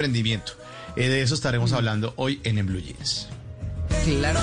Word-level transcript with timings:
Emprendimiento. 0.00 0.52
Eh, 0.94 1.08
de 1.08 1.22
eso 1.22 1.34
estaremos 1.34 1.72
hablando 1.72 2.12
hoy 2.14 2.40
en 2.44 2.56
En 2.58 2.66
Blue 2.66 2.78
Jeans. 2.78 3.26
Claro. 4.04 4.38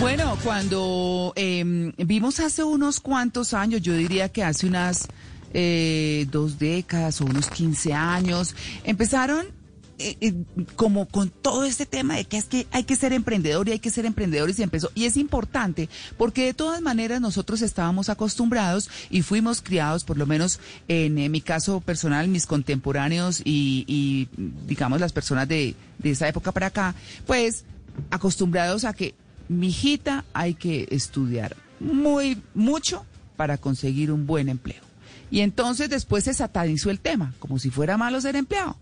Bueno, 0.00 0.36
cuando 0.42 1.32
eh, 1.36 1.92
vimos 1.98 2.40
hace 2.40 2.64
unos 2.64 2.98
cuantos 2.98 3.54
años, 3.54 3.80
yo 3.80 3.92
diría 3.92 4.28
que 4.28 4.42
hace 4.42 4.66
unas 4.66 5.06
eh, 5.54 6.26
dos 6.32 6.58
décadas 6.58 7.20
o 7.20 7.26
unos 7.26 7.48
15 7.48 7.94
años, 7.94 8.56
empezaron 8.82 9.61
eh, 10.02 10.16
eh, 10.20 10.34
como 10.76 11.06
con 11.06 11.30
todo 11.30 11.64
este 11.64 11.86
tema 11.86 12.16
de 12.16 12.24
que 12.24 12.36
es 12.36 12.44
que 12.46 12.66
hay 12.70 12.84
que 12.84 12.96
ser 12.96 13.12
emprendedor 13.12 13.68
y 13.68 13.72
hay 13.72 13.78
que 13.78 13.90
ser 13.90 14.06
emprendedor 14.06 14.50
y 14.50 14.62
empezó. 14.62 14.90
Y 14.94 15.04
es 15.04 15.16
importante 15.16 15.88
porque 16.18 16.46
de 16.46 16.54
todas 16.54 16.80
maneras 16.80 17.20
nosotros 17.20 17.62
estábamos 17.62 18.08
acostumbrados 18.08 18.90
y 19.10 19.22
fuimos 19.22 19.62
criados, 19.62 20.04
por 20.04 20.18
lo 20.18 20.26
menos 20.26 20.60
en, 20.88 21.14
mi 21.30 21.40
caso 21.40 21.80
personal, 21.80 22.28
mis 22.28 22.46
contemporáneos 22.46 23.40
y, 23.44 23.84
y 23.86 24.28
digamos 24.66 25.00
las 25.00 25.12
personas 25.12 25.48
de, 25.48 25.74
de 25.98 26.10
esa 26.10 26.28
época 26.28 26.52
para 26.52 26.66
acá, 26.66 26.94
pues 27.26 27.64
acostumbrados 28.10 28.84
a 28.84 28.92
que 28.92 29.14
mi 29.48 29.68
hijita 29.68 30.24
hay 30.32 30.54
que 30.54 30.88
estudiar 30.90 31.56
muy 31.80 32.40
mucho 32.54 33.04
para 33.36 33.58
conseguir 33.58 34.12
un 34.12 34.26
buen 34.26 34.48
empleo. 34.48 34.82
Y 35.30 35.40
entonces 35.40 35.88
después 35.88 36.24
se 36.24 36.34
satanizó 36.34 36.90
el 36.90 37.00
tema, 37.00 37.34
como 37.38 37.58
si 37.58 37.70
fuera 37.70 37.96
malo 37.96 38.20
ser 38.20 38.36
empleado. 38.36 38.76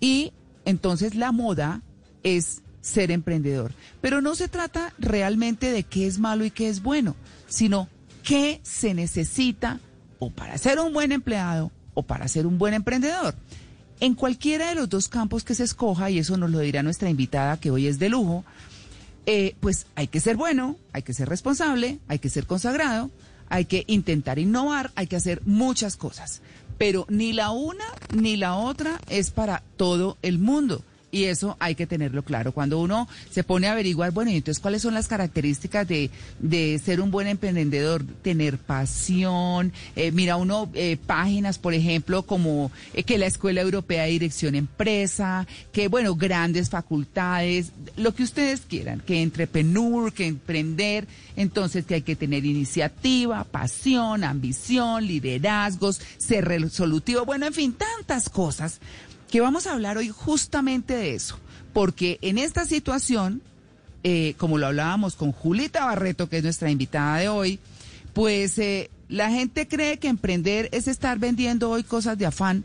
Y 0.00 0.32
entonces 0.64 1.14
la 1.14 1.32
moda 1.32 1.82
es 2.22 2.62
ser 2.80 3.10
emprendedor. 3.10 3.72
Pero 4.00 4.20
no 4.20 4.34
se 4.34 4.48
trata 4.48 4.92
realmente 4.98 5.70
de 5.70 5.84
qué 5.84 6.06
es 6.06 6.18
malo 6.18 6.44
y 6.44 6.50
qué 6.50 6.68
es 6.68 6.82
bueno, 6.82 7.16
sino 7.48 7.88
qué 8.22 8.60
se 8.62 8.94
necesita 8.94 9.80
o 10.18 10.30
para 10.30 10.58
ser 10.58 10.78
un 10.78 10.92
buen 10.92 11.12
empleado 11.12 11.72
o 11.94 12.02
para 12.02 12.28
ser 12.28 12.46
un 12.46 12.58
buen 12.58 12.74
emprendedor. 12.74 13.34
En 14.00 14.14
cualquiera 14.14 14.68
de 14.68 14.74
los 14.74 14.88
dos 14.88 15.08
campos 15.08 15.44
que 15.44 15.54
se 15.54 15.64
escoja, 15.64 16.10
y 16.10 16.18
eso 16.18 16.36
nos 16.36 16.50
lo 16.50 16.58
dirá 16.58 16.82
nuestra 16.82 17.08
invitada 17.08 17.58
que 17.58 17.70
hoy 17.70 17.86
es 17.86 17.98
de 17.98 18.08
lujo, 18.08 18.44
eh, 19.26 19.54
pues 19.60 19.86
hay 19.94 20.08
que 20.08 20.18
ser 20.18 20.36
bueno, 20.36 20.76
hay 20.92 21.02
que 21.02 21.14
ser 21.14 21.28
responsable, 21.28 22.00
hay 22.08 22.18
que 22.18 22.28
ser 22.28 22.46
consagrado, 22.46 23.10
hay 23.48 23.66
que 23.66 23.84
intentar 23.86 24.38
innovar, 24.38 24.90
hay 24.96 25.06
que 25.06 25.14
hacer 25.14 25.42
muchas 25.44 25.96
cosas. 25.96 26.40
Pero 26.82 27.06
ni 27.08 27.32
la 27.32 27.52
una 27.52 27.84
ni 28.12 28.36
la 28.36 28.56
otra 28.56 29.00
es 29.08 29.30
para 29.30 29.62
todo 29.76 30.18
el 30.20 30.40
mundo. 30.40 30.82
Y 31.14 31.24
eso 31.24 31.58
hay 31.60 31.74
que 31.74 31.86
tenerlo 31.86 32.22
claro. 32.22 32.52
Cuando 32.52 32.80
uno 32.80 33.06
se 33.30 33.44
pone 33.44 33.66
a 33.66 33.72
averiguar, 33.72 34.12
bueno, 34.12 34.30
entonces 34.30 34.62
cuáles 34.62 34.80
son 34.80 34.94
las 34.94 35.08
características 35.08 35.86
de, 35.86 36.10
de 36.38 36.80
ser 36.82 37.02
un 37.02 37.10
buen 37.10 37.28
emprendedor, 37.28 38.02
tener 38.22 38.56
pasión, 38.56 39.74
eh, 39.94 40.10
mira 40.10 40.36
uno 40.36 40.70
eh, 40.72 40.96
páginas, 40.96 41.58
por 41.58 41.74
ejemplo, 41.74 42.22
como 42.22 42.72
eh, 42.94 43.02
que 43.02 43.18
la 43.18 43.26
Escuela 43.26 43.60
Europea 43.60 44.04
de 44.04 44.12
Dirección 44.12 44.54
Empresa, 44.54 45.46
que 45.70 45.88
bueno, 45.88 46.16
grandes 46.16 46.70
facultades, 46.70 47.72
lo 47.98 48.14
que 48.14 48.22
ustedes 48.22 48.62
quieran, 48.62 49.00
que 49.00 49.20
entrepreneur, 49.20 50.14
que 50.14 50.26
emprender, 50.26 51.06
entonces 51.36 51.84
que 51.84 51.96
hay 51.96 52.02
que 52.02 52.16
tener 52.16 52.46
iniciativa, 52.46 53.44
pasión, 53.44 54.24
ambición, 54.24 55.06
liderazgos, 55.06 56.00
ser 56.16 56.46
resolutivo, 56.46 57.26
bueno, 57.26 57.44
en 57.44 57.52
fin, 57.52 57.74
tantas 57.74 58.30
cosas 58.30 58.80
que 59.32 59.40
vamos 59.40 59.66
a 59.66 59.72
hablar 59.72 59.96
hoy 59.96 60.10
justamente 60.10 60.94
de 60.94 61.14
eso, 61.14 61.38
porque 61.72 62.18
en 62.20 62.36
esta 62.36 62.66
situación, 62.66 63.40
eh, 64.04 64.34
como 64.36 64.58
lo 64.58 64.66
hablábamos 64.66 65.14
con 65.14 65.32
Julita 65.32 65.86
Barreto, 65.86 66.28
que 66.28 66.36
es 66.36 66.44
nuestra 66.44 66.70
invitada 66.70 67.16
de 67.16 67.30
hoy, 67.30 67.58
pues 68.12 68.58
eh, 68.58 68.90
la 69.08 69.30
gente 69.30 69.66
cree 69.66 69.98
que 69.98 70.08
emprender 70.08 70.68
es 70.72 70.86
estar 70.86 71.18
vendiendo 71.18 71.70
hoy 71.70 71.82
cosas 71.82 72.18
de 72.18 72.26
afán 72.26 72.62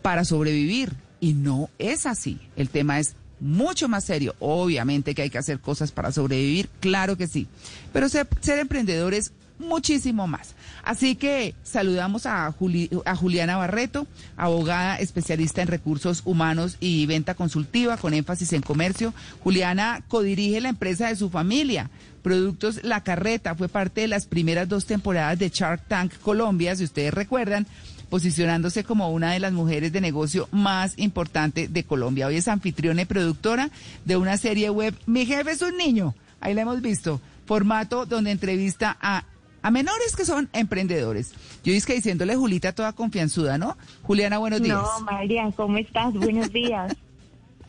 para 0.00 0.24
sobrevivir 0.24 0.92
y 1.18 1.32
no 1.32 1.68
es 1.80 2.06
así. 2.06 2.38
El 2.54 2.68
tema 2.68 3.00
es 3.00 3.16
mucho 3.40 3.88
más 3.88 4.04
serio. 4.04 4.36
Obviamente 4.38 5.16
que 5.16 5.22
hay 5.22 5.30
que 5.30 5.38
hacer 5.38 5.58
cosas 5.58 5.90
para 5.90 6.12
sobrevivir, 6.12 6.68
claro 6.78 7.16
que 7.16 7.26
sí, 7.26 7.48
pero 7.92 8.08
ser, 8.08 8.28
ser 8.40 8.60
emprendedor 8.60 9.14
es 9.14 9.32
muchísimo 9.58 10.26
más. 10.26 10.54
Así 10.84 11.16
que 11.16 11.54
saludamos 11.62 12.26
a, 12.26 12.46
a 12.46 13.16
Juliana 13.16 13.56
Barreto, 13.56 14.06
abogada 14.36 14.96
especialista 14.96 15.62
en 15.62 15.68
recursos 15.68 16.22
humanos 16.24 16.76
y 16.80 17.06
venta 17.06 17.34
consultiva 17.34 17.96
con 17.96 18.14
énfasis 18.14 18.52
en 18.52 18.62
comercio. 18.62 19.12
Juliana 19.42 20.02
codirige 20.08 20.60
la 20.60 20.70
empresa 20.70 21.08
de 21.08 21.16
su 21.16 21.30
familia. 21.30 21.90
Productos 22.22 22.80
La 22.82 23.02
Carreta 23.02 23.54
fue 23.54 23.68
parte 23.68 24.02
de 24.02 24.08
las 24.08 24.26
primeras 24.26 24.68
dos 24.68 24.86
temporadas 24.86 25.38
de 25.38 25.50
Shark 25.50 25.82
Tank 25.88 26.12
Colombia, 26.22 26.76
si 26.76 26.84
ustedes 26.84 27.14
recuerdan 27.14 27.66
posicionándose 28.08 28.84
como 28.84 29.10
una 29.10 29.32
de 29.32 29.40
las 29.40 29.52
mujeres 29.52 29.92
de 29.92 30.00
negocio 30.00 30.48
más 30.50 30.94
importante 30.96 31.68
de 31.68 31.84
Colombia. 31.84 32.26
Hoy 32.26 32.36
es 32.36 32.48
anfitriona 32.48 33.02
y 33.02 33.06
productora 33.06 33.70
de 34.04 34.16
una 34.16 34.36
serie 34.36 34.70
web 34.70 34.94
Mi 35.06 35.26
jefe 35.26 35.50
es 35.50 35.62
un 35.62 35.76
niño. 35.76 36.14
Ahí 36.40 36.54
la 36.54 36.62
hemos 36.62 36.80
visto. 36.80 37.20
Formato 37.46 38.06
donde 38.06 38.30
entrevista 38.30 38.96
a 39.00 39.24
a 39.62 39.70
menores 39.70 40.14
que 40.16 40.24
son 40.24 40.48
emprendedores. 40.52 41.32
Yo 41.64 41.72
es 41.72 41.86
que 41.86 41.94
diciéndole 41.94 42.36
Julita 42.36 42.72
toda 42.72 42.92
confianzuda, 42.92 43.58
¿no? 43.58 43.76
Juliana, 44.02 44.38
buenos 44.38 44.62
días. 44.62 44.78
No, 44.78 45.00
María, 45.04 45.50
¿cómo 45.56 45.78
estás? 45.78 46.14
Buenos 46.14 46.52
días. 46.52 46.94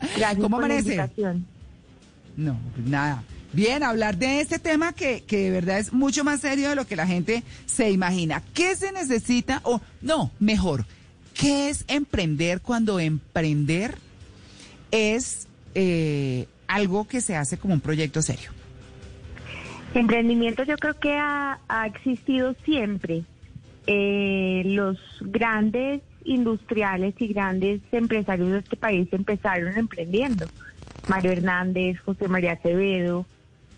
Gracias 0.00 0.36
¿Cómo 0.36 0.56
por 0.56 0.64
amanece? 0.64 0.96
la 0.96 1.04
invitación. 1.04 1.46
No, 2.36 2.58
pues 2.74 2.86
nada. 2.86 3.22
Bien, 3.52 3.82
hablar 3.82 4.16
de 4.16 4.40
este 4.40 4.58
tema 4.60 4.92
que, 4.92 5.22
que 5.24 5.38
de 5.38 5.50
verdad 5.50 5.78
es 5.78 5.92
mucho 5.92 6.22
más 6.22 6.40
serio 6.40 6.68
de 6.68 6.76
lo 6.76 6.86
que 6.86 6.94
la 6.94 7.06
gente 7.06 7.42
se 7.66 7.90
imagina. 7.90 8.42
¿Qué 8.54 8.76
se 8.76 8.92
necesita? 8.92 9.60
O, 9.64 9.80
no, 10.00 10.30
mejor, 10.38 10.86
¿qué 11.34 11.68
es 11.68 11.84
emprender 11.88 12.60
cuando 12.60 13.00
emprender 13.00 13.98
es 14.92 15.48
eh, 15.74 16.46
algo 16.68 17.08
que 17.08 17.20
se 17.20 17.36
hace 17.36 17.58
como 17.58 17.74
un 17.74 17.80
proyecto 17.80 18.22
serio? 18.22 18.52
Emprendimiento 19.94 20.62
yo 20.64 20.78
creo 20.78 20.98
que 20.98 21.16
ha, 21.16 21.60
ha 21.68 21.86
existido 21.86 22.54
siempre. 22.64 23.24
Eh, 23.86 24.62
los 24.66 24.98
grandes 25.20 26.02
industriales 26.24 27.14
y 27.18 27.28
grandes 27.28 27.80
empresarios 27.92 28.50
de 28.52 28.58
este 28.58 28.76
país 28.76 29.08
empezaron 29.12 29.76
emprendiendo. 29.76 30.48
Mario 31.06 31.32
Hernández, 31.32 31.98
José 32.04 32.28
María 32.28 32.52
Acevedo, 32.52 33.26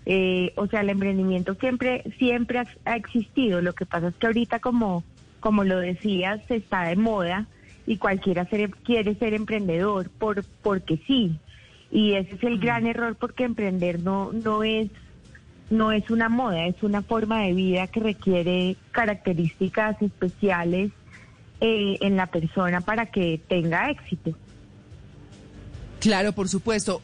eh, 0.05 0.53
o 0.57 0.67
sea, 0.67 0.81
el 0.81 0.91
emprendimiento 0.91 1.55
siempre 1.55 2.03
siempre 2.19 2.59
ha, 2.59 2.67
ha 2.85 2.97
existido. 2.97 3.63
Lo 3.63 3.73
que 3.75 3.87
pasa 3.87 4.09
es 4.09 4.17
que 4.17 4.27
ahorita, 4.27 4.59
como 4.59 5.05
como 5.41 5.65
lo 5.65 5.79
decías, 5.81 6.41
está 6.51 6.85
de 6.85 6.97
moda 6.97 7.49
y 7.87 7.97
cualquiera 7.99 8.45
ser- 8.47 8.71
quiere 8.85 9.15
ser 9.17 9.35
emprendedor 9.35 10.11
por 10.11 10.45
porque 10.63 10.99
sí. 11.07 11.41
Y 11.91 12.15
ese 12.15 12.35
es 12.37 12.43
el 12.45 12.59
gran 12.59 12.87
error 12.87 13.17
porque 13.17 13.45
emprender 13.45 14.01
no 14.01 14.33
no 14.33 14.63
es 14.63 14.91
no 15.71 15.93
es 15.93 16.11
una 16.11 16.29
moda, 16.29 16.67
es 16.67 16.83
una 16.83 17.03
forma 17.03 17.43
de 17.43 17.53
vida 17.55 17.87
que 17.87 18.01
requiere 18.01 18.77
características 18.91 20.01
especiales 20.03 20.93
eh, 21.61 21.99
en 22.01 22.17
la 22.17 22.27
persona 22.27 22.81
para 22.81 23.07
que 23.07 23.41
tenga 23.49 23.91
éxito. 23.91 24.37
Claro, 26.01 26.33
por 26.33 26.49
supuesto. 26.49 27.01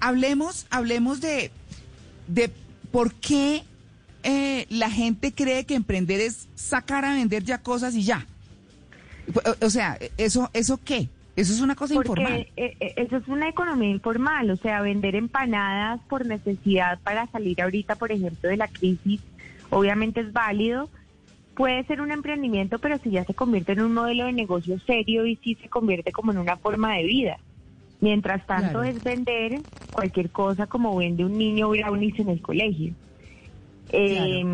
Hablemos, 0.00 0.66
hablemos 0.70 1.20
de, 1.20 1.50
de 2.26 2.50
por 2.90 3.14
qué 3.14 3.62
eh, 4.22 4.66
la 4.70 4.90
gente 4.90 5.32
cree 5.32 5.64
que 5.64 5.74
emprender 5.74 6.20
es 6.20 6.48
sacar 6.54 7.04
a 7.04 7.14
vender 7.14 7.44
ya 7.44 7.58
cosas 7.58 7.94
y 7.94 8.02
ya. 8.02 8.26
O, 9.34 9.66
o 9.66 9.70
sea, 9.70 9.98
¿eso, 10.16 10.50
¿eso 10.54 10.80
qué? 10.82 11.08
Eso 11.38 11.52
es 11.52 11.60
una 11.60 11.76
cosa 11.76 11.94
informal. 11.94 12.46
Porque 12.48 12.52
eh, 12.56 12.76
eh, 12.80 12.94
eso 12.96 13.16
es 13.16 13.28
una 13.28 13.48
economía 13.48 13.90
informal, 13.90 14.50
o 14.50 14.56
sea, 14.56 14.82
vender 14.82 15.14
empanadas 15.14 16.00
por 16.08 16.26
necesidad 16.26 16.98
para 17.04 17.28
salir 17.28 17.62
ahorita, 17.62 17.94
por 17.94 18.10
ejemplo, 18.10 18.48
de 18.48 18.56
la 18.56 18.66
crisis, 18.66 19.20
obviamente 19.70 20.18
es 20.20 20.32
válido. 20.32 20.90
Puede 21.54 21.84
ser 21.84 22.00
un 22.00 22.10
emprendimiento, 22.10 22.80
pero 22.80 22.98
si 22.98 23.10
ya 23.10 23.22
se 23.24 23.34
convierte 23.34 23.70
en 23.70 23.82
un 23.82 23.94
modelo 23.94 24.26
de 24.26 24.32
negocio 24.32 24.80
serio 24.80 25.26
y 25.26 25.36
si 25.36 25.54
se 25.54 25.68
convierte 25.68 26.10
como 26.10 26.32
en 26.32 26.38
una 26.38 26.56
forma 26.56 26.96
de 26.96 27.04
vida. 27.04 27.38
Mientras 28.00 28.44
tanto 28.44 28.80
Claro. 28.80 28.82
es 28.82 29.04
vender 29.04 29.60
cualquier 29.92 30.30
cosa 30.30 30.66
como 30.66 30.96
vende 30.96 31.24
un 31.24 31.38
niño 31.38 31.68
brownies 31.68 32.18
en 32.18 32.30
el 32.30 32.42
colegio. 32.42 32.94
Eh, 33.90 34.44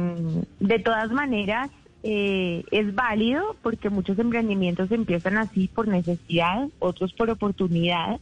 de 0.60 0.78
todas 0.81 1.10
maneras, 1.12 1.70
eh, 2.06 2.65
es 2.71 2.95
válido 2.95 3.56
porque 3.62 3.89
muchos 3.89 4.19
emprendimientos 4.19 4.93
empiezan 4.93 5.39
así 5.39 5.69
por 5.69 5.89
necesidad, 5.89 6.69
otros 6.79 7.15
por 7.15 7.31
oportunidad 7.31 8.21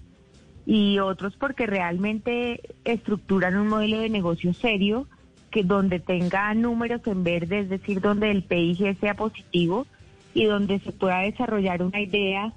y 0.64 1.00
otros 1.00 1.34
porque 1.36 1.66
realmente 1.66 2.60
estructuran 2.84 3.56
un 3.56 3.66
modelo 3.66 3.98
de 3.98 4.08
negocio 4.08 4.54
serio 4.54 5.08
que 5.50 5.64
donde 5.64 5.98
tenga 5.98 6.54
números 6.54 7.00
en 7.06 7.24
verde, 7.24 7.58
es 7.58 7.68
decir, 7.70 8.00
donde 8.00 8.30
el 8.30 8.44
PIG 8.44 9.00
sea 9.00 9.14
positivo 9.14 9.84
y 10.32 10.44
donde 10.44 10.78
se 10.78 10.92
pueda 10.92 11.18
desarrollar 11.18 11.82
una 11.82 12.00
idea 12.00 12.52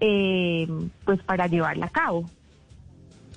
eh, 0.00 0.66
pues 1.04 1.22
para 1.24 1.46
llevarla 1.46 1.86
a 1.86 1.90
cabo. 1.90 2.30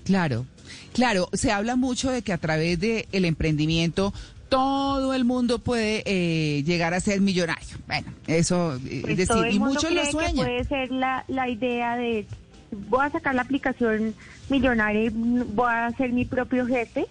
Claro, 0.06 0.46
claro, 0.94 1.28
se 1.34 1.52
habla 1.52 1.76
mucho 1.76 2.10
de 2.10 2.22
que 2.22 2.32
a 2.32 2.38
través 2.38 2.80
del 2.80 3.06
el 3.12 3.26
emprendimiento 3.26 4.14
todo 4.50 5.14
el 5.14 5.26
mundo 5.26 5.60
puede 5.60 6.04
eh, 6.06 6.64
llegar 6.64 6.94
a 6.94 7.00
ser 7.00 7.22
millonario. 7.22 7.78
Bueno, 7.88 8.08
eso 8.28 8.76
eh, 8.86 9.00
Pues 9.02 9.20
es 9.20 9.28
todo 9.28 9.42
decir, 9.42 9.50
el 9.50 9.56
y 9.56 9.60
mundo 9.60 9.74
muchos 9.76 9.92
lo 9.92 10.02
que 10.02 10.12
sueñan. 10.12 10.36
puede 10.46 10.64
ser 10.66 10.92
la, 10.92 11.24
la 11.28 11.50
idea 11.50 11.96
de 11.98 12.26
voy 12.90 13.06
a 13.06 13.10
sacar 13.12 13.36
la 13.36 13.42
aplicación 13.44 14.14
millonaria 14.50 15.04
y 15.06 15.10
voy 15.10 15.70
a 15.70 15.92
ser 15.98 16.12
mi 16.14 16.26
propio 16.26 16.66
jefe, 16.66 17.06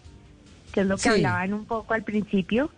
que 0.73 0.81
es 0.81 0.87
lo 0.87 0.97
que 0.97 1.03
Sí. 1.03 1.09
hablaban 1.11 1.53
un 1.55 1.65
poco 1.65 1.95
al 1.95 2.03
principio. 2.03 2.71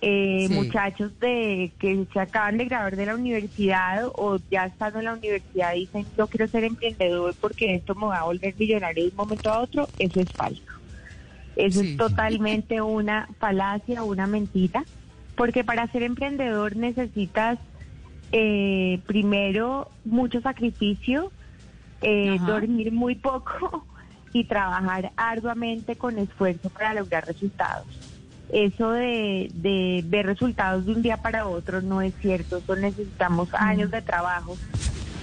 Eh, 0.00 0.46
Sí. 0.48 0.54
Muchachos 0.54 1.18
de 1.20 1.72
que 1.78 2.04
se 2.12 2.20
acaban 2.20 2.58
de 2.58 2.66
graduar 2.66 2.94
de 2.96 3.06
la 3.06 3.14
universidad 3.14 4.04
o 4.14 4.38
ya 4.50 4.66
estando 4.66 4.98
en 4.98 5.06
la 5.06 5.14
universidad 5.14 5.72
dicen 5.72 6.04
yo 6.18 6.26
quiero 6.26 6.46
ser 6.48 6.64
emprendedor 6.64 7.34
porque 7.40 7.74
esto 7.76 7.94
me 7.94 8.06
va 8.08 8.18
a 8.18 8.24
volver 8.24 8.54
millonario 8.58 9.04
de 9.04 9.10
un 9.10 9.16
momento 9.16 9.50
a 9.50 9.60
otro, 9.60 9.88
eso 9.98 10.20
es 10.20 10.30
falso. 10.32 10.60
Eso 11.56 11.80
Sí. 11.80 11.90
es 11.92 11.96
totalmente 11.96 12.80
una 12.80 13.28
falacia, 13.38 14.02
una 14.02 14.26
mentira, 14.26 14.84
porque 15.36 15.64
para 15.64 15.86
ser 15.88 16.02
emprendedor 16.02 16.76
necesitas 16.76 17.58
eh, 18.32 19.00
primero 19.06 19.88
mucho 20.04 20.40
sacrificio, 20.40 21.30
eh, 22.02 22.38
dormir 22.44 22.90
muy 22.92 23.14
poco 23.14 23.86
y 24.32 24.44
trabajar 24.44 25.12
arduamente 25.16 25.94
con 25.96 26.18
esfuerzo 26.18 26.68
para 26.70 26.94
lograr 26.94 27.24
resultados. 27.26 27.86
Eso 28.52 28.90
de, 28.90 29.50
de 29.54 30.02
ver 30.06 30.26
resultados 30.26 30.84
de 30.86 30.92
un 30.92 31.02
día 31.02 31.18
para 31.22 31.46
otro 31.46 31.80
no 31.80 32.02
es 32.02 32.12
cierto, 32.20 32.56
eso 32.58 32.74
necesitamos 32.76 33.48
años 33.54 33.90
de 33.92 34.02
trabajo. 34.02 34.56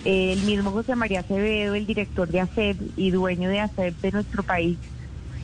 Eh, 0.05 0.33
el 0.33 0.41
mismo 0.43 0.71
José 0.71 0.95
María 0.95 1.19
Acevedo, 1.19 1.75
el 1.75 1.85
director 1.85 2.27
de 2.29 2.39
ACEP 2.39 2.77
y 2.97 3.11
dueño 3.11 3.49
de 3.49 3.59
ACEP 3.59 3.95
de 4.01 4.11
nuestro 4.11 4.41
país, 4.43 4.77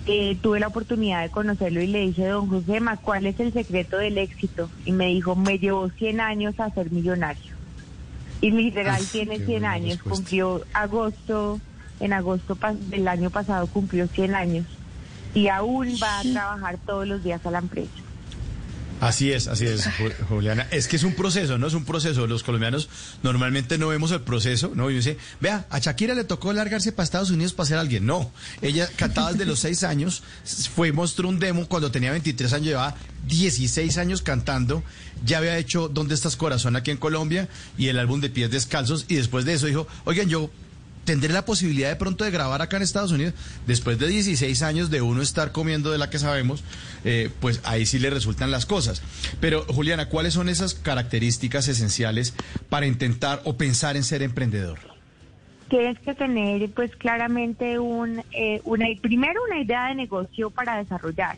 eh, 0.08 0.38
tuve 0.42 0.60
la 0.60 0.68
oportunidad 0.68 1.22
de 1.24 1.30
conocerlo 1.30 1.82
y 1.82 1.88
le 1.88 2.00
dije, 2.08 2.26
don 2.28 2.48
José, 2.48 2.80
¿ma 2.80 2.98
¿cuál 2.98 3.26
es 3.26 3.40
el 3.40 3.54
secreto 3.54 3.98
del 3.98 4.18
éxito? 4.18 4.70
Y 4.86 4.92
me 4.94 5.08
dijo, 5.08 5.36
me 5.36 5.60
llevó 5.60 5.90
100 5.90 6.22
años 6.22 6.60
a 6.60 6.70
ser 6.72 6.92
millonario. 6.92 7.54
Y 8.42 8.52
literal 8.52 8.96
Ay, 9.00 9.06
tiene 9.12 9.38
qué 9.40 9.46
100 9.46 9.48
buena 9.60 9.72
años, 9.72 9.90
respuesta. 9.96 10.10
cumplió 10.16 10.62
agosto, 10.74 11.60
en 12.00 12.14
agosto 12.14 12.58
del 12.90 13.08
año 13.08 13.30
pasado 13.30 13.68
cumplió 13.68 14.08
100 14.08 14.36
años 14.36 14.66
y 15.34 15.48
aún 15.50 15.88
va 16.02 16.20
a 16.20 16.24
trabajar 16.24 16.78
todos 16.86 17.08
los 17.08 17.24
días 17.24 17.46
a 17.46 17.52
la 17.52 17.60
empresa. 17.60 17.92
Así 19.00 19.32
es, 19.32 19.48
así 19.48 19.66
es, 19.66 19.86
Ju- 19.86 20.12
Juliana. 20.28 20.68
Es 20.72 20.88
que 20.88 20.96
es 20.96 21.04
un 21.04 21.14
proceso, 21.14 21.60
¿no? 21.60 21.68
Es 21.68 21.76
un 21.76 21.86
proceso. 21.86 22.26
Los 22.26 22.42
colombianos 22.42 22.90
normalmente 23.22 23.78
no 23.78 23.90
vemos 23.90 24.12
el 24.12 24.22
proceso, 24.22 24.72
¿no? 24.74 24.90
Y 24.90 24.96
dice, 24.96 25.18
vea, 25.40 25.68
a 25.70 25.78
Shakira 25.78 26.16
le 26.16 26.24
tocó 26.24 26.52
largarse 26.52 26.92
para 26.92 27.04
Estados 27.04 27.30
Unidos 27.30 27.54
para 27.54 27.68
ser 27.68 27.78
alguien. 27.78 28.08
No, 28.08 28.32
ella 28.62 28.90
cantaba 28.96 29.32
desde 29.32 29.46
los 29.46 29.60
seis 29.60 29.84
años, 29.84 30.24
fue 30.74 30.92
mostró 30.92 31.30
un 31.30 31.38
demo 31.38 31.68
cuando 31.68 31.92
tenía 31.92 32.10
23 32.12 32.54
años, 32.54 32.66
llevaba 32.68 32.96
16 33.28 33.98
años 34.00 34.22
cantando, 34.24 34.84
ya 35.26 35.38
había 35.38 35.58
hecho 35.58 35.90
¿Dónde 35.90 36.16
estás 36.16 36.36
corazón? 36.36 36.76
aquí 36.76 36.90
en 36.92 36.98
Colombia 36.98 37.50
y 37.78 37.90
el 37.90 38.00
álbum 38.00 38.20
de 38.20 38.30
Pies 38.32 38.50
Descalzos 38.50 39.06
y 39.08 39.16
después 39.16 39.46
de 39.46 39.54
eso 39.54 39.68
dijo, 39.68 39.88
oigan, 40.06 40.28
yo 40.28 40.50
tendré 41.08 41.32
la 41.34 41.46
posibilidad 41.46 41.88
de 41.88 41.96
pronto 41.96 42.26
de 42.26 42.32
grabar 42.32 42.62
acá 42.62 42.76
en 42.76 42.84
Estados 42.84 43.14
Unidos, 43.14 43.34
después 43.66 43.98
de 43.98 44.10
16 44.10 44.62
años 44.62 44.92
de 44.92 45.02
uno 45.02 45.22
estar 45.22 45.54
comiendo 45.54 45.90
de 45.90 45.98
la 45.98 46.10
que 46.10 46.20
sabemos, 46.20 46.66
eh, 47.06 47.32
pues 47.40 47.62
ahí 47.64 47.86
sí 47.86 47.98
le 47.98 48.10
resultan 48.10 48.52
las 48.52 48.66
cosas. 48.66 49.02
Pero 49.40 49.64
Juliana, 49.70 50.10
¿cuáles 50.10 50.34
son 50.34 50.50
esas 50.50 50.76
características 50.76 51.70
esenciales 51.70 52.36
para 52.68 52.88
intentar 52.88 53.42
o 53.46 53.56
pensar 53.56 53.96
en 53.96 54.04
ser 54.04 54.22
emprendedor? 54.22 54.80
Tienes 55.70 55.98
que 56.00 56.14
tener 56.14 56.70
pues 56.72 56.94
claramente 56.98 57.80
un, 57.80 58.22
eh, 58.34 58.60
una, 58.66 58.88
primero 59.02 59.42
una 59.48 59.62
idea 59.62 59.88
de 59.88 59.96
negocio 59.96 60.50
para 60.50 60.78
desarrollar, 60.78 61.38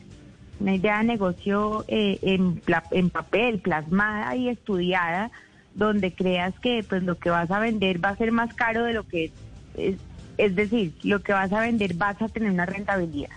una 0.60 0.74
idea 0.74 0.98
de 0.98 1.04
negocio 1.04 1.86
eh, 1.88 2.18
en, 2.24 2.60
en 2.89 3.10
papel, 3.12 3.60
plasmada 3.60 4.36
y 4.36 4.50
estudiada, 4.50 5.30
donde 5.75 6.12
creas 6.12 6.56
que 6.60 6.83
pues 6.89 7.04
lo 7.04 7.19
que 7.19 7.30
vas 7.30 7.51
a 7.51 7.60
vender 7.60 8.04
va 8.04 8.10
a 8.10 8.18
ser 8.18 8.31
más 8.31 8.51
caro 8.56 8.83
de 8.86 8.94
lo 8.94 9.07
que 9.07 9.31
es, 9.75 9.98
es, 10.38 10.56
decir, 10.56 10.94
lo 11.04 11.21
que 11.21 11.33
vas 11.33 11.51
a 11.51 11.62
vender 11.62 11.94
vas 11.95 12.21
a 12.21 12.30
tener 12.30 12.51
una 12.51 12.66
rentabilidad. 12.66 13.31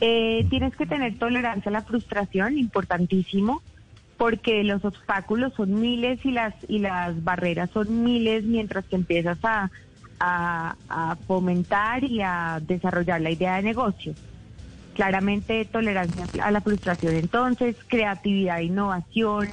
Eh, 0.00 0.46
tienes 0.48 0.74
que 0.76 0.86
tener 0.86 1.18
tolerancia 1.18 1.68
a 1.68 1.72
la 1.72 1.82
frustración, 1.82 2.56
importantísimo, 2.56 3.62
porque 4.16 4.64
los 4.64 4.84
obstáculos 4.84 5.52
son 5.54 5.80
miles 5.80 6.24
y 6.24 6.30
las 6.30 6.54
y 6.68 6.78
las 6.78 7.22
barreras 7.24 7.70
son 7.70 8.04
miles 8.04 8.44
mientras 8.44 8.84
que 8.84 8.96
empiezas 8.96 9.38
a, 9.42 9.70
a, 10.18 10.76
a 10.88 11.16
fomentar 11.26 12.04
y 12.04 12.20
a 12.20 12.60
desarrollar 12.66 13.20
la 13.20 13.30
idea 13.30 13.56
de 13.56 13.62
negocio. 13.62 14.14
Claramente 14.94 15.64
tolerancia 15.64 16.44
a 16.44 16.50
la 16.50 16.60
frustración, 16.60 17.14
entonces 17.14 17.76
creatividad, 17.88 18.60
innovación, 18.60 19.48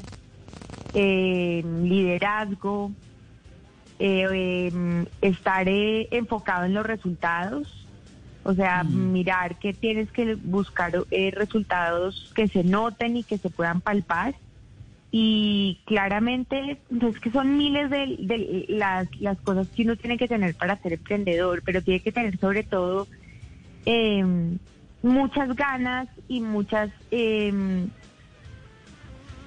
eh, 0.93 1.63
liderazgo, 1.83 2.91
eh, 3.99 4.27
eh, 4.31 5.05
estar 5.21 5.67
eh, 5.67 6.07
enfocado 6.11 6.65
en 6.65 6.73
los 6.73 6.85
resultados, 6.85 7.85
o 8.43 8.53
sea, 8.53 8.83
mirar 8.83 9.59
que 9.59 9.73
tienes 9.73 10.11
que 10.11 10.35
buscar 10.35 10.93
eh, 11.11 11.31
resultados 11.31 12.31
que 12.35 12.47
se 12.47 12.63
noten 12.63 13.17
y 13.17 13.23
que 13.23 13.37
se 13.37 13.49
puedan 13.49 13.81
palpar. 13.81 14.35
Y 15.09 15.79
claramente, 15.85 16.79
no 16.89 17.07
es 17.07 17.19
que 17.19 17.31
son 17.31 17.57
miles 17.57 17.89
de, 17.89 18.17
de 18.19 18.65
las, 18.69 19.07
las 19.19 19.37
cosas 19.39 19.67
que 19.69 19.83
uno 19.83 19.95
tiene 19.95 20.17
que 20.17 20.27
tener 20.27 20.53
para 20.55 20.77
ser 20.81 20.93
emprendedor, 20.93 21.61
pero 21.63 21.81
tiene 21.81 22.01
que 22.01 22.11
tener 22.11 22.37
sobre 22.39 22.63
todo 22.63 23.07
eh, 23.85 24.23
muchas 25.01 25.55
ganas 25.55 26.07
y 26.27 26.41
muchas... 26.41 26.91
eh, 27.11 27.87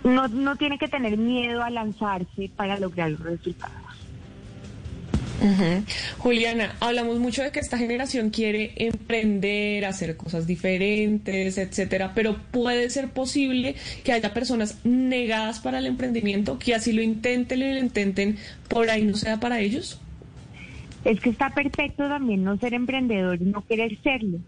no, 0.02 0.28
no 0.28 0.56
tiene 0.56 0.78
que 0.78 0.88
tener 0.88 1.18
miedo 1.18 1.62
a 1.62 1.68
lanzarse 1.68 2.50
para 2.56 2.78
lograr 2.78 3.10
los 3.10 3.20
resultados. 3.20 3.89
Juliana, 6.18 6.74
hablamos 6.80 7.18
mucho 7.18 7.42
de 7.42 7.50
que 7.50 7.60
esta 7.60 7.78
generación 7.78 8.30
quiere 8.30 8.72
emprender, 8.76 9.84
hacer 9.84 10.16
cosas 10.16 10.46
diferentes, 10.46 11.56
etcétera, 11.56 12.12
pero 12.14 12.36
puede 12.50 12.90
ser 12.90 13.08
posible 13.10 13.74
que 14.04 14.12
haya 14.12 14.34
personas 14.34 14.78
negadas 14.84 15.60
para 15.60 15.78
el 15.78 15.86
emprendimiento, 15.86 16.58
que 16.58 16.74
así 16.74 16.92
lo 16.92 17.02
intenten 17.02 17.60
y 17.62 17.72
lo 17.74 17.78
intenten, 17.78 18.36
por 18.68 18.90
ahí 18.90 19.04
no 19.04 19.16
sea 19.16 19.40
para 19.40 19.60
ellos. 19.60 20.00
Es 21.04 21.20
que 21.20 21.30
está 21.30 21.50
perfecto 21.50 22.08
también 22.08 22.44
no 22.44 22.58
ser 22.58 22.74
emprendedor 22.74 23.40
y 23.40 23.46
no 23.46 23.64
querer 23.66 23.98
serlo, 24.02 24.38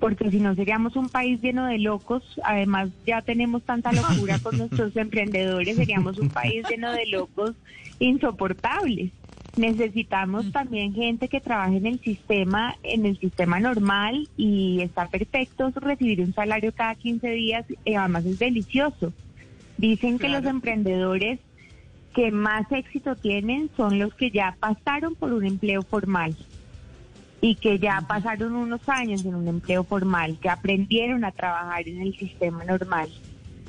porque 0.00 0.30
si 0.30 0.40
no 0.40 0.54
seríamos 0.54 0.96
un 0.96 1.10
país 1.10 1.40
lleno 1.42 1.66
de 1.66 1.78
locos, 1.78 2.22
además 2.42 2.88
ya 3.06 3.20
tenemos 3.20 3.62
tanta 3.64 3.92
locura 3.92 4.38
con 4.38 4.56
nuestros 4.56 4.96
emprendedores, 4.96 5.76
seríamos 5.76 6.18
un 6.18 6.30
país 6.30 6.64
lleno 6.68 6.92
de 6.92 7.06
locos 7.06 7.52
insoportables. 7.98 9.12
Necesitamos 9.56 10.50
también 10.50 10.94
gente 10.94 11.28
que 11.28 11.40
trabaje 11.40 11.76
en 11.76 11.86
el 11.86 12.00
sistema, 12.00 12.74
en 12.82 13.04
el 13.04 13.18
sistema 13.18 13.60
normal 13.60 14.28
y 14.36 14.80
está 14.80 15.08
perfecto 15.08 15.70
recibir 15.76 16.22
un 16.22 16.32
salario 16.32 16.72
cada 16.72 16.94
15 16.94 17.30
días, 17.30 17.66
y 17.84 17.94
además 17.94 18.24
es 18.24 18.38
delicioso. 18.38 19.12
Dicen 19.76 20.18
que 20.18 20.30
los 20.30 20.44
emprendedores 20.46 21.38
que 22.14 22.30
más 22.30 22.70
éxito 22.72 23.16
tienen 23.16 23.70
son 23.76 23.98
los 23.98 24.14
que 24.14 24.30
ya 24.30 24.56
pasaron 24.58 25.14
por 25.14 25.32
un 25.32 25.44
empleo 25.44 25.82
formal 25.82 26.34
y 27.42 27.56
que 27.56 27.78
ya 27.78 28.02
pasaron 28.06 28.54
unos 28.54 28.88
años 28.88 29.24
en 29.24 29.34
un 29.34 29.48
empleo 29.48 29.84
formal, 29.84 30.38
que 30.40 30.48
aprendieron 30.48 31.24
a 31.24 31.32
trabajar 31.32 31.88
en 31.88 32.00
el 32.00 32.16
sistema 32.16 32.64
normal. 32.64 33.10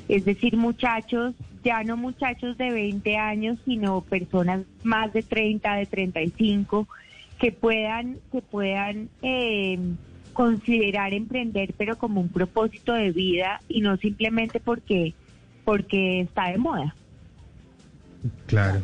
Es 0.08 0.24
decir, 0.24 0.56
muchachos, 0.56 1.34
ya 1.64 1.82
no 1.82 1.96
muchachos 1.96 2.56
de 2.58 2.70
20 2.70 3.16
años, 3.16 3.58
sino 3.64 4.02
personas 4.02 4.62
más 4.82 5.12
de 5.12 5.22
30, 5.22 5.74
de 5.76 5.86
35, 5.86 6.86
que 7.38 7.50
puedan, 7.52 8.18
que 8.30 8.42
puedan 8.42 9.08
eh, 9.22 9.78
considerar 10.32 11.12
emprender, 11.14 11.74
pero 11.76 11.96
como 11.96 12.20
un 12.20 12.28
propósito 12.28 12.92
de 12.92 13.10
vida 13.12 13.60
y 13.68 13.80
no 13.80 13.96
simplemente 13.96 14.60
porque, 14.60 15.14
porque 15.64 16.20
está 16.20 16.50
de 16.50 16.58
moda. 16.58 16.94
Claro. 18.46 18.82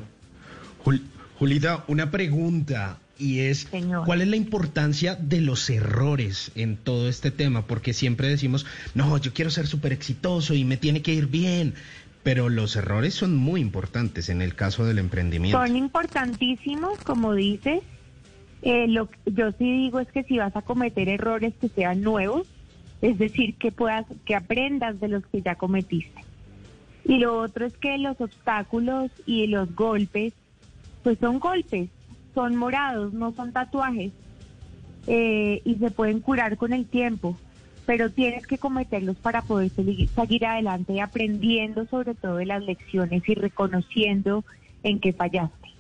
Jul- 0.85 1.03
Julita, 1.39 1.85
una 1.89 2.11
pregunta. 2.11 2.99
y 3.19 3.41
es 3.41 3.69
Señor. 3.71 4.07
cuál 4.07 4.23
es 4.23 4.29
la 4.29 4.37
importancia 4.37 5.15
de 5.15 5.43
los 5.43 5.69
errores 5.69 6.53
en 6.55 6.79
todo 6.79 7.07
este 7.07 7.31
tema, 7.31 7.67
porque 7.67 7.93
siempre 7.93 8.29
decimos, 8.29 8.65
no, 8.95 9.19
yo 9.19 9.35
quiero 9.35 9.51
ser 9.51 9.67
súper 9.67 9.93
exitoso 9.93 10.55
y 10.55 10.65
me 10.65 10.79
tiene 10.79 11.03
que 11.03 11.13
ir 11.13 11.27
bien, 11.27 11.75
pero 12.23 12.49
los 12.49 12.77
errores 12.77 13.15
son 13.15 13.37
muy 13.37 13.61
importantes 13.61 14.29
en 14.29 14.43
el 14.43 14.55
caso 14.55 14.85
del 14.85 14.99
emprendimiento. 14.99 15.59
Son 15.59 15.77
importantísimos, 15.77 16.99
como 17.01 17.35
dices. 17.35 17.83
Eh, 18.63 18.89
lo 18.89 19.09
yo 19.25 19.53
sí 19.53 19.65
digo 19.65 20.01
es 20.01 20.09
que 20.13 20.23
si 20.25 20.37
vas 20.37 20.55
a 20.55 20.63
cometer 20.63 21.09
errores 21.09 21.55
que 21.61 21.69
sean 21.69 22.03
nuevos, 22.03 22.47
es 23.01 23.19
decir, 23.19 23.55
que 23.57 23.73
puedas, 23.73 24.05
que 24.27 24.35
aprendas 24.35 25.01
de 25.01 25.09
los 25.09 25.27
que 25.27 25.41
ya 25.41 25.55
cometiste. 25.55 26.25
Y 27.05 27.19
lo 27.19 27.39
otro 27.39 27.65
es 27.65 27.73
que 27.79 27.97
los 27.97 28.21
obstáculos 28.21 29.11
y 29.25 29.47
los 29.47 29.75
golpes, 29.75 30.35
pues 31.03 31.19
son 31.19 31.39
golpes, 31.39 31.89
son 32.35 32.57
morados, 32.57 33.15
no 33.15 33.33
son 33.33 33.53
tatuajes, 33.53 34.13
eh, 35.07 35.63
y 35.65 35.77
se 35.77 35.91
pueden 35.91 36.21
curar 36.21 36.59
con 36.59 36.75
el 36.75 36.85
tiempo, 36.85 37.37
pero 37.91 38.09
tienes 38.09 38.47
que 38.47 38.57
cometerlos 38.57 39.17
para 39.17 39.43
poder 39.43 39.69
seguir, 39.75 40.09
seguir 40.11 40.47
adelante, 40.47 41.01
aprendiendo 41.01 41.89
sobre 41.89 42.15
todo 42.15 42.37
de 42.37 42.47
las 42.47 42.63
lecciones 42.63 43.29
y 43.29 43.35
reconociendo 43.35 44.45
en 44.85 45.01
qué 45.01 45.13
fallaste. 45.13 45.71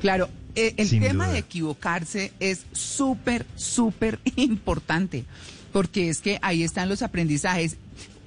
Claro, 0.00 0.28
eh, 0.54 0.74
el 0.76 0.86
Sin 0.86 1.02
tema 1.02 1.24
duda. 1.24 1.32
de 1.32 1.40
equivocarse 1.40 2.30
es 2.38 2.64
súper, 2.70 3.44
súper 3.56 4.20
importante, 4.36 5.24
porque 5.72 6.10
es 6.10 6.20
que 6.20 6.38
ahí 6.42 6.62
están 6.62 6.88
los 6.88 7.02
aprendizajes. 7.02 7.76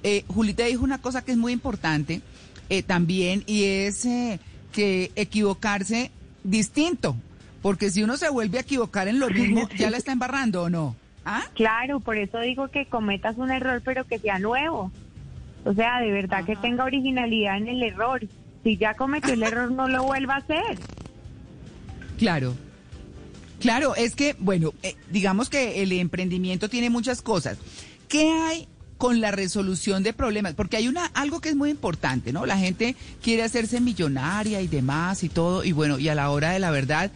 Eh, 0.02 0.24
Julita 0.28 0.66
dijo 0.66 0.84
una 0.84 1.00
cosa 1.00 1.24
que 1.24 1.32
es 1.32 1.38
muy 1.38 1.54
importante 1.54 2.20
eh, 2.68 2.82
también, 2.82 3.44
y 3.46 3.64
es 3.64 4.04
eh, 4.04 4.40
que 4.72 5.10
equivocarse 5.16 6.10
distinto, 6.44 7.16
porque 7.62 7.90
si 7.90 8.02
uno 8.02 8.18
se 8.18 8.28
vuelve 8.28 8.58
a 8.58 8.60
equivocar 8.60 9.08
en 9.08 9.18
lo 9.18 9.30
mismo, 9.30 9.70
ya 9.78 9.88
la 9.88 9.96
está 9.96 10.12
embarrando 10.12 10.64
o 10.64 10.68
no. 10.68 10.96
¿Ah? 11.24 11.44
Claro, 11.54 12.00
por 12.00 12.16
eso 12.16 12.40
digo 12.40 12.68
que 12.68 12.86
cometas 12.86 13.36
un 13.38 13.50
error, 13.50 13.80
pero 13.84 14.04
que 14.06 14.18
sea 14.18 14.38
nuevo. 14.38 14.90
O 15.64 15.72
sea, 15.74 16.00
de 16.00 16.10
verdad 16.10 16.44
que 16.44 16.56
tenga 16.56 16.84
originalidad 16.84 17.56
en 17.56 17.68
el 17.68 17.82
error. 17.82 18.26
Si 18.64 18.76
ya 18.76 18.94
cometió 18.94 19.32
el 19.32 19.42
error, 19.42 19.70
no 19.70 19.88
lo 19.88 20.04
vuelva 20.04 20.34
a 20.34 20.38
hacer. 20.38 20.78
Claro. 22.18 22.54
Claro, 23.60 23.94
es 23.94 24.16
que, 24.16 24.34
bueno, 24.40 24.74
eh, 24.82 24.96
digamos 25.10 25.48
que 25.48 25.82
el 25.82 25.92
emprendimiento 25.92 26.68
tiene 26.68 26.90
muchas 26.90 27.22
cosas. 27.22 27.58
¿Qué 28.08 28.28
hay 28.30 28.68
con 28.98 29.20
la 29.20 29.30
resolución 29.30 30.02
de 30.02 30.12
problemas? 30.12 30.54
Porque 30.54 30.76
hay 30.76 30.88
una 30.88 31.06
algo 31.06 31.40
que 31.40 31.50
es 31.50 31.56
muy 31.56 31.70
importante, 31.70 32.32
¿no? 32.32 32.44
La 32.44 32.58
gente 32.58 32.96
quiere 33.22 33.44
hacerse 33.44 33.80
millonaria 33.80 34.60
y 34.60 34.66
demás 34.66 35.22
y 35.22 35.28
todo, 35.28 35.62
y 35.62 35.70
bueno, 35.70 36.00
y 36.00 36.08
a 36.08 36.16
la 36.16 36.30
hora 36.30 36.50
de 36.50 36.58
la 36.58 36.72
verdad 36.72 37.12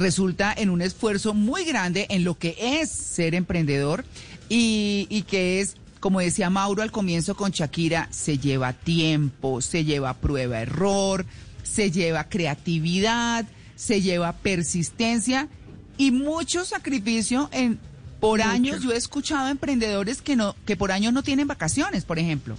resulta 0.00 0.52
en 0.56 0.70
un 0.70 0.82
esfuerzo 0.82 1.34
muy 1.34 1.64
grande 1.64 2.06
en 2.10 2.24
lo 2.24 2.36
que 2.36 2.56
es 2.58 2.90
ser 2.90 3.34
emprendedor 3.34 4.04
y, 4.48 5.06
y 5.08 5.22
que 5.22 5.60
es, 5.60 5.76
como 6.00 6.20
decía 6.20 6.50
Mauro 6.50 6.82
al 6.82 6.90
comienzo 6.90 7.36
con 7.36 7.52
Shakira, 7.52 8.08
se 8.10 8.38
lleva 8.38 8.72
tiempo, 8.72 9.60
se 9.60 9.84
lleva 9.84 10.14
prueba-error, 10.14 11.26
se 11.62 11.90
lleva 11.90 12.24
creatividad, 12.24 13.46
se 13.76 14.00
lleva 14.00 14.32
persistencia 14.32 15.48
y 15.96 16.10
mucho 16.10 16.64
sacrificio 16.64 17.48
en 17.52 17.78
por 18.20 18.42
años. 18.42 18.82
Yo 18.82 18.92
he 18.92 18.96
escuchado 18.96 19.48
emprendedores 19.48 20.20
que 20.22 20.36
no 20.36 20.54
que 20.66 20.76
por 20.76 20.92
años 20.92 21.12
no 21.12 21.22
tienen 21.22 21.46
vacaciones, 21.46 22.04
por 22.04 22.18
ejemplo. 22.18 22.56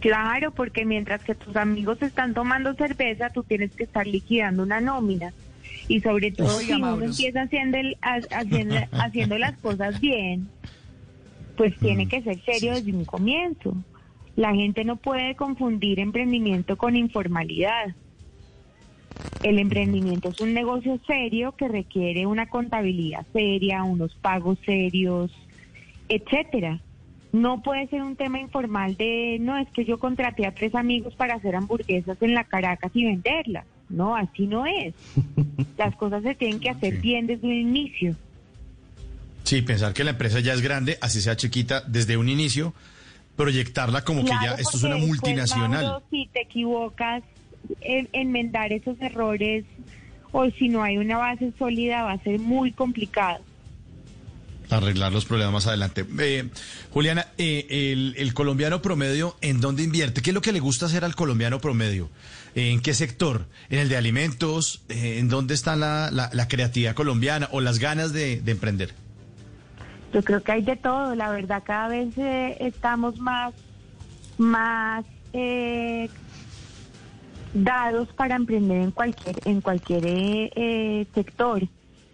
Claro, 0.00 0.50
porque 0.50 0.84
mientras 0.84 1.22
que 1.24 1.34
tus 1.34 1.56
amigos 1.56 2.02
están 2.02 2.34
tomando 2.34 2.74
cerveza, 2.74 3.30
tú 3.30 3.42
tienes 3.42 3.72
que 3.72 3.84
estar 3.84 4.06
liquidando 4.06 4.62
una 4.62 4.80
nómina. 4.80 5.32
Y 5.88 6.00
sobre 6.00 6.32
todo 6.32 6.48
Oiga, 6.56 6.60
si 6.66 6.72
uno 6.72 6.80
Mauro. 6.86 7.04
empieza 7.06 7.42
haciendo, 7.42 7.78
el- 7.78 7.96
ha- 8.02 8.20
haciendo, 8.38 8.74
haciendo 8.92 9.38
las 9.38 9.56
cosas 9.58 10.00
bien, 10.00 10.48
pues 11.56 11.78
tiene 11.78 12.08
que 12.08 12.22
ser 12.22 12.42
serio 12.44 12.74
desde 12.74 12.92
un 12.92 13.04
comienzo. 13.04 13.74
La 14.34 14.54
gente 14.54 14.84
no 14.84 14.96
puede 14.96 15.34
confundir 15.36 16.00
emprendimiento 16.00 16.76
con 16.76 16.96
informalidad. 16.96 17.94
El 19.42 19.58
emprendimiento 19.58 20.30
es 20.30 20.40
un 20.40 20.52
negocio 20.54 20.98
serio 21.06 21.52
que 21.52 21.68
requiere 21.68 22.26
una 22.26 22.46
contabilidad 22.48 23.24
seria, 23.32 23.84
unos 23.84 24.14
pagos 24.16 24.58
serios, 24.66 25.30
etcétera. 26.08 26.80
No 27.32 27.62
puede 27.62 27.86
ser 27.88 28.02
un 28.02 28.16
tema 28.16 28.40
informal 28.40 28.96
de, 28.96 29.38
no, 29.40 29.56
es 29.58 29.68
que 29.70 29.84
yo 29.84 29.98
contraté 29.98 30.46
a 30.46 30.54
tres 30.54 30.74
amigos 30.74 31.14
para 31.14 31.34
hacer 31.34 31.54
hamburguesas 31.54 32.20
en 32.22 32.34
la 32.34 32.44
Caracas 32.44 32.90
y 32.94 33.04
venderlas. 33.04 33.66
No, 33.88 34.16
así 34.16 34.46
no 34.46 34.66
es. 34.66 34.94
Las 35.78 35.94
cosas 35.96 36.22
se 36.22 36.34
tienen 36.34 36.60
que 36.60 36.70
hacer 36.70 36.98
bien 36.98 37.26
desde 37.26 37.46
un 37.46 37.54
inicio. 37.54 38.16
Sí, 39.44 39.62
pensar 39.62 39.92
que 39.92 40.02
la 40.02 40.10
empresa 40.10 40.40
ya 40.40 40.52
es 40.52 40.60
grande, 40.60 40.98
así 41.00 41.20
sea 41.20 41.36
chiquita, 41.36 41.80
desde 41.86 42.16
un 42.16 42.28
inicio, 42.28 42.74
proyectarla 43.36 44.02
como 44.02 44.24
que 44.24 44.30
ya 44.30 44.54
esto 44.58 44.76
es 44.76 44.82
una 44.82 44.96
multinacional. 44.96 45.84
Mauro, 45.84 46.02
si 46.10 46.28
te 46.32 46.42
equivocas, 46.42 47.22
en, 47.80 48.08
enmendar 48.12 48.72
esos 48.72 49.00
errores 49.00 49.64
o 50.32 50.50
si 50.50 50.68
no 50.68 50.82
hay 50.82 50.98
una 50.98 51.18
base 51.18 51.52
sólida 51.58 52.02
va 52.02 52.12
a 52.12 52.18
ser 52.18 52.40
muy 52.40 52.72
complicado. 52.72 53.40
Arreglar 54.70 55.12
los 55.12 55.24
problemas 55.24 55.52
más 55.52 55.66
adelante. 55.66 56.04
Eh, 56.18 56.48
Juliana, 56.90 57.26
eh, 57.38 58.14
el, 58.16 58.34
colombiano 58.34 58.82
promedio, 58.82 59.36
¿en 59.40 59.60
dónde 59.60 59.82
invierte? 59.82 60.22
¿Qué 60.22 60.30
es 60.30 60.34
lo 60.34 60.40
que 60.40 60.52
le 60.52 60.60
gusta 60.60 60.86
hacer 60.86 61.04
al 61.04 61.14
colombiano 61.14 61.60
promedio? 61.60 62.08
¿En 62.54 62.80
qué 62.80 62.94
sector? 62.94 63.46
¿En 63.70 63.78
el 63.78 63.88
de 63.88 63.96
alimentos? 63.96 64.82
Eh, 64.88 65.18
¿En 65.18 65.28
dónde 65.28 65.54
está 65.54 65.76
la, 65.76 66.10
la- 66.10 66.30
la 66.32 66.48
creatividad 66.48 66.94
colombiana 66.94 67.48
o 67.52 67.60
las 67.60 67.78
ganas 67.78 68.12
de, 68.12 68.40
de 68.40 68.52
emprender? 68.52 68.94
Yo 70.12 70.22
creo 70.24 70.42
que 70.42 70.52
hay 70.52 70.62
de 70.62 70.76
todo, 70.76 71.14
la 71.14 71.30
verdad, 71.30 71.62
cada 71.66 71.88
vez 71.88 72.16
eh, 72.16 72.56
estamos 72.60 73.18
más, 73.18 73.52
más 74.38 75.04
dados 77.52 78.08
para 78.16 78.36
emprender 78.36 78.80
en 78.80 78.90
cualquier, 78.90 79.36
en 79.44 79.60
cualquier 79.60 80.02
sector. 81.14 81.62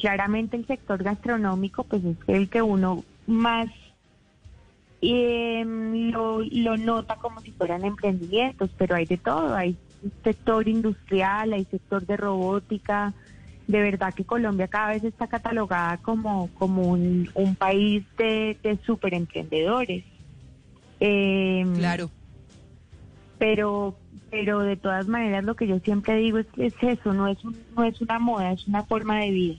Claramente 0.03 0.57
el 0.57 0.67
sector 0.67 1.01
gastronómico, 1.01 1.85
pues 1.85 2.03
es 2.05 2.17
el 2.27 2.49
que 2.49 2.61
uno 2.61 3.05
más 3.29 3.69
eh, 5.01 5.63
lo, 5.65 6.41
lo 6.41 6.77
nota 6.77 7.15
como 7.17 7.41
si 7.41 7.53
fueran 7.53 7.85
emprendimientos, 7.85 8.69
pero 8.77 8.97
hay 8.97 9.07
de 9.07 9.17
todo, 9.19 9.55
hay 9.55 9.77
sector 10.25 10.67
industrial, 10.67 11.53
hay 11.53 11.65
sector 11.67 12.05
de 12.05 12.17
robótica, 12.17 13.15
de 13.69 13.81
verdad 13.81 14.13
que 14.13 14.25
Colombia 14.25 14.67
cada 14.67 14.89
vez 14.89 15.05
está 15.05 15.29
catalogada 15.29 15.99
como, 15.99 16.49
como 16.55 16.83
un, 16.89 17.31
un 17.35 17.55
país 17.55 18.05
de, 18.19 18.59
de 18.61 18.77
super 18.85 19.15
emprendedores. 19.15 20.05
Claro. 21.79 22.11
Pero, 23.39 23.97
pero 24.31 24.61
de 24.63 24.77
todas 24.77 25.07
maneras 25.07 25.45
lo 25.45 25.55
que 25.55 25.69
yo 25.69 25.79
siempre 25.79 26.17
digo 26.17 26.39
es, 26.39 26.47
es 26.57 26.75
eso, 26.81 27.13
no 27.13 27.29
es, 27.29 27.43
un- 27.45 27.65
no 27.77 27.85
es 27.85 28.01
una 28.01 28.19
moda, 28.19 28.51
es 28.51 28.67
una 28.67 28.83
forma 28.83 29.21
de 29.21 29.31
vida. 29.31 29.57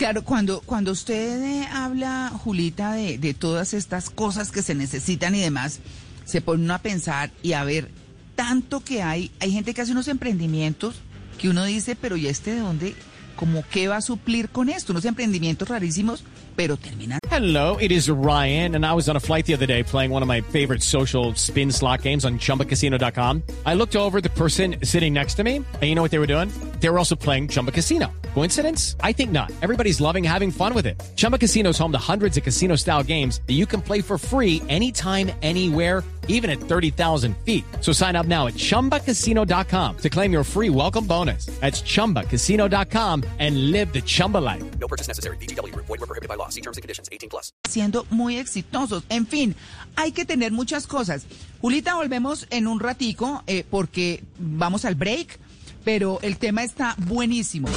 Claro, 0.00 0.24
cuando, 0.24 0.62
cuando 0.62 0.92
usted 0.92 1.42
eh, 1.44 1.68
habla, 1.70 2.32
Julita, 2.42 2.94
de, 2.94 3.18
de 3.18 3.34
todas 3.34 3.74
estas 3.74 4.08
cosas 4.08 4.50
que 4.50 4.62
se 4.62 4.74
necesitan 4.74 5.34
y 5.34 5.40
demás, 5.40 5.80
se 6.24 6.40
pone 6.40 6.64
uno 6.64 6.72
a 6.72 6.78
pensar 6.78 7.30
y 7.42 7.52
a 7.52 7.64
ver 7.64 7.90
tanto 8.34 8.80
que 8.80 9.02
hay. 9.02 9.30
Hay 9.40 9.52
gente 9.52 9.74
que 9.74 9.82
hace 9.82 9.92
unos 9.92 10.08
emprendimientos 10.08 10.94
que 11.36 11.50
uno 11.50 11.66
dice, 11.66 11.96
pero 11.96 12.16
¿y 12.16 12.28
este 12.28 12.54
de 12.54 12.60
dónde? 12.60 12.94
¿Cómo 13.36 13.62
qué 13.70 13.88
va 13.88 13.98
a 13.98 14.00
suplir 14.00 14.48
con 14.48 14.70
esto? 14.70 14.94
Unos 14.94 15.04
emprendimientos 15.04 15.68
rarísimos, 15.68 16.24
pero 16.56 16.78
terminan. 16.78 17.18
Hello, 17.30 17.76
it 17.78 17.92
is 17.92 18.08
Ryan, 18.08 18.76
and 18.76 18.86
I 18.86 18.94
was 18.94 19.06
on 19.06 19.16
a 19.16 19.20
flight 19.20 19.44
the 19.44 19.52
other 19.52 19.66
day 19.66 19.82
playing 19.82 20.10
one 20.10 20.22
of 20.22 20.28
my 20.28 20.40
favorite 20.40 20.82
social 20.82 21.34
spin 21.34 21.70
slot 21.70 22.00
games 22.00 22.24
on 22.24 22.38
chumbacasino.com. 22.38 23.42
I 23.66 23.74
looked 23.74 23.96
over 23.96 24.22
the 24.22 24.30
person 24.30 24.76
sitting 24.82 25.12
next 25.12 25.34
to 25.34 25.44
me, 25.44 25.56
and 25.56 25.82
you 25.82 25.94
know 25.94 26.02
what 26.02 26.10
they 26.10 26.18
were 26.18 26.26
doing? 26.26 26.48
They 26.80 26.88
were 26.88 26.98
also 26.98 27.14
playing 27.14 27.48
Chumba 27.48 27.70
Casino. 27.70 28.08
Coincidence? 28.34 28.96
I 29.00 29.12
think 29.12 29.30
not. 29.30 29.52
Everybody's 29.62 30.00
loving 30.00 30.24
having 30.24 30.50
fun 30.50 30.74
with 30.74 30.86
it. 30.86 31.00
Chumba 31.14 31.38
Casino 31.38 31.70
is 31.70 31.78
home 31.78 31.92
to 31.92 31.98
hundreds 31.98 32.36
of 32.36 32.42
casino 32.42 32.74
style 32.74 33.02
games 33.02 33.40
that 33.46 33.54
you 33.54 33.66
can 33.66 33.80
play 33.80 34.00
for 34.00 34.18
free 34.18 34.62
anytime, 34.68 35.30
anywhere, 35.42 36.02
even 36.28 36.48
at 36.50 36.58
30,000 36.58 37.36
feet. 37.44 37.64
So 37.80 37.92
sign 37.92 38.16
up 38.16 38.26
now 38.26 38.46
at 38.46 38.54
chumbacasino.com 38.54 39.96
to 39.98 40.10
claim 40.10 40.32
your 40.32 40.44
free 40.44 40.70
welcome 40.70 41.06
bonus. 41.06 41.46
That's 41.60 41.82
chumbacasino.com 41.82 43.24
and 43.38 43.70
live 43.70 43.92
the 43.92 44.00
Chumba 44.00 44.38
life. 44.38 44.64
No 44.78 44.88
purchase 44.88 45.06
necessary. 45.06 45.36
VGW 45.36 45.72
Group. 45.72 45.86
Void 45.86 46.00
were 46.00 46.06
prohibited 46.06 46.28
by 46.28 46.36
law. 46.36 46.48
See 46.48 46.62
terms 46.62 46.78
and 46.78 46.82
conditions. 46.82 47.08
18 47.12 47.28
plus. 47.28 47.52
siendo 47.68 48.06
muy 48.10 48.36
exitosos. 48.38 49.04
En 49.08 49.26
fin, 49.26 49.54
hay 49.96 50.12
que 50.12 50.24
tener 50.24 50.52
muchas 50.52 50.86
cosas. 50.86 51.26
Julita, 51.60 51.94
volvemos 51.94 52.46
en 52.50 52.66
un 52.66 52.80
ratico 52.80 53.42
eh, 53.46 53.64
porque 53.68 54.22
vamos 54.38 54.84
al 54.84 54.94
break, 54.94 55.38
pero 55.84 56.18
el 56.22 56.36
tema 56.36 56.62
está 56.62 56.94
buenísimo. 56.98 57.68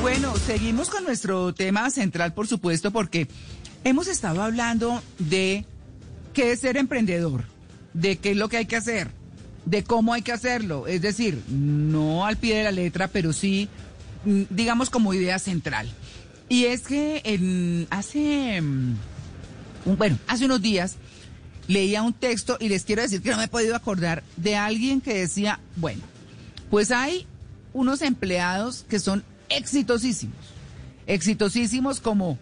Bueno, 0.00 0.36
seguimos 0.36 0.90
con 0.90 1.04
nuestro 1.04 1.52
tema 1.52 1.90
central, 1.90 2.32
por 2.32 2.46
supuesto, 2.46 2.90
porque 2.90 3.28
hemos 3.84 4.06
estado 4.06 4.42
hablando 4.42 5.02
de 5.18 5.64
qué 6.34 6.52
es 6.52 6.60
ser 6.60 6.76
emprendedor, 6.76 7.44
de 7.94 8.16
qué 8.16 8.32
es 8.32 8.36
lo 8.36 8.48
que 8.48 8.58
hay 8.58 8.66
que 8.66 8.76
hacer, 8.76 9.10
de 9.64 9.82
cómo 9.82 10.12
hay 10.12 10.22
que 10.22 10.32
hacerlo. 10.32 10.86
Es 10.86 11.02
decir, 11.02 11.42
no 11.48 12.26
al 12.26 12.36
pie 12.36 12.58
de 12.58 12.64
la 12.64 12.72
letra, 12.72 13.08
pero 13.08 13.32
sí 13.32 13.68
mm, 14.24 14.42
digamos, 14.50 14.90
como 14.90 15.14
idea 15.14 15.38
central. 15.38 15.90
Y 16.48 16.64
es 16.64 16.82
que 16.82 17.20
en, 17.24 17.86
hace, 17.90 18.60
mm, 18.62 18.94
bueno, 19.96 20.18
hace 20.26 20.46
unos 20.46 20.62
días 20.62 20.96
leía 21.66 22.02
un 22.02 22.14
texto 22.14 22.56
y 22.60 22.68
les 22.68 22.84
quiero 22.84 23.02
decir 23.02 23.20
que 23.20 23.30
no 23.30 23.36
me 23.36 23.44
he 23.44 23.48
podido 23.48 23.76
acordar 23.76 24.22
de 24.36 24.56
alguien 24.56 25.00
que 25.00 25.14
decía, 25.14 25.60
bueno, 25.76 26.02
pues 26.70 26.90
hay 26.90 27.26
unos 27.78 28.02
empleados 28.02 28.84
que 28.88 28.98
son 28.98 29.22
exitosísimos, 29.48 30.36
exitosísimos 31.06 32.00
como 32.00 32.36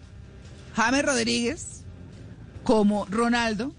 James 0.75 1.05
Rodríguez, 1.05 1.83
como 2.63 3.05
Ronaldo 3.05 3.71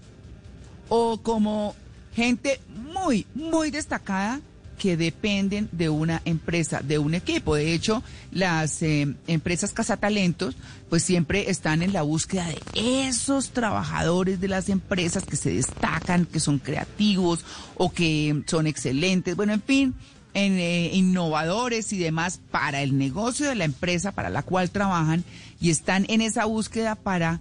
o 0.87 1.17
como 1.21 1.75
gente 2.15 2.61
muy, 2.93 3.27
muy 3.35 3.71
destacada 3.71 4.39
que 4.77 4.95
dependen 4.95 5.67
de 5.73 5.89
una 5.89 6.21
empresa, 6.23 6.81
de 6.81 6.97
un 6.97 7.13
equipo. 7.13 7.55
De 7.55 7.73
hecho, 7.73 8.01
las 8.31 8.81
eh, 8.81 9.13
empresas 9.27 9.73
cazatalentos 9.73 10.55
pues 10.89 11.03
siempre 11.03 11.49
están 11.49 11.81
en 11.81 11.91
la 11.91 12.03
búsqueda 12.03 12.47
de 12.47 13.07
esos 13.07 13.49
trabajadores 13.49 14.39
de 14.39 14.47
las 14.47 14.69
empresas 14.69 15.25
que 15.25 15.35
se 15.35 15.51
destacan, 15.51 16.25
que 16.25 16.39
son 16.39 16.57
creativos 16.59 17.43
o 17.75 17.91
que 17.91 18.43
son 18.47 18.65
excelentes. 18.65 19.35
Bueno, 19.35 19.51
en 19.51 19.61
fin, 19.61 19.93
eh, 20.39 20.91
innovadores 20.93 21.91
y 21.93 21.97
demás 21.97 22.39
para 22.51 22.81
el 22.81 22.97
negocio 22.97 23.47
de 23.47 23.55
la 23.55 23.65
empresa 23.65 24.11
para 24.11 24.29
la 24.29 24.43
cual 24.43 24.69
trabajan 24.71 25.23
y 25.59 25.69
están 25.69 26.05
en 26.09 26.21
esa 26.21 26.45
búsqueda 26.45 26.95
para 26.95 27.39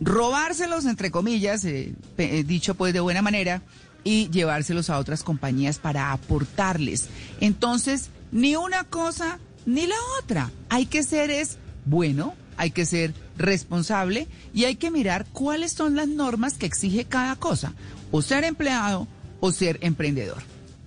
robárselos, 0.00 0.86
entre 0.86 1.10
comillas, 1.10 1.64
eh, 1.64 1.94
eh, 2.18 2.44
dicho 2.44 2.74
pues 2.74 2.92
de 2.92 3.00
buena 3.00 3.22
manera, 3.22 3.62
y 4.02 4.30
llevárselos 4.30 4.90
a 4.90 4.98
otras 4.98 5.22
compañías 5.22 5.78
para 5.78 6.12
aportarles. 6.12 7.08
Entonces, 7.40 8.10
ni 8.32 8.56
una 8.56 8.84
cosa 8.84 9.38
ni 9.66 9.86
la 9.86 9.96
otra. 10.22 10.50
Hay 10.68 10.86
que 10.86 11.02
ser 11.02 11.30
es 11.30 11.58
bueno, 11.84 12.34
hay 12.56 12.70
que 12.70 12.86
ser 12.86 13.14
responsable 13.36 14.26
y 14.52 14.64
hay 14.64 14.76
que 14.76 14.90
mirar 14.90 15.26
cuáles 15.32 15.72
son 15.72 15.96
las 15.96 16.08
normas 16.08 16.54
que 16.54 16.66
exige 16.66 17.04
cada 17.04 17.36
cosa, 17.36 17.74
o 18.10 18.22
ser 18.22 18.44
empleado 18.44 19.06
o 19.40 19.52
ser 19.52 19.78
emprendedor. 19.82 20.42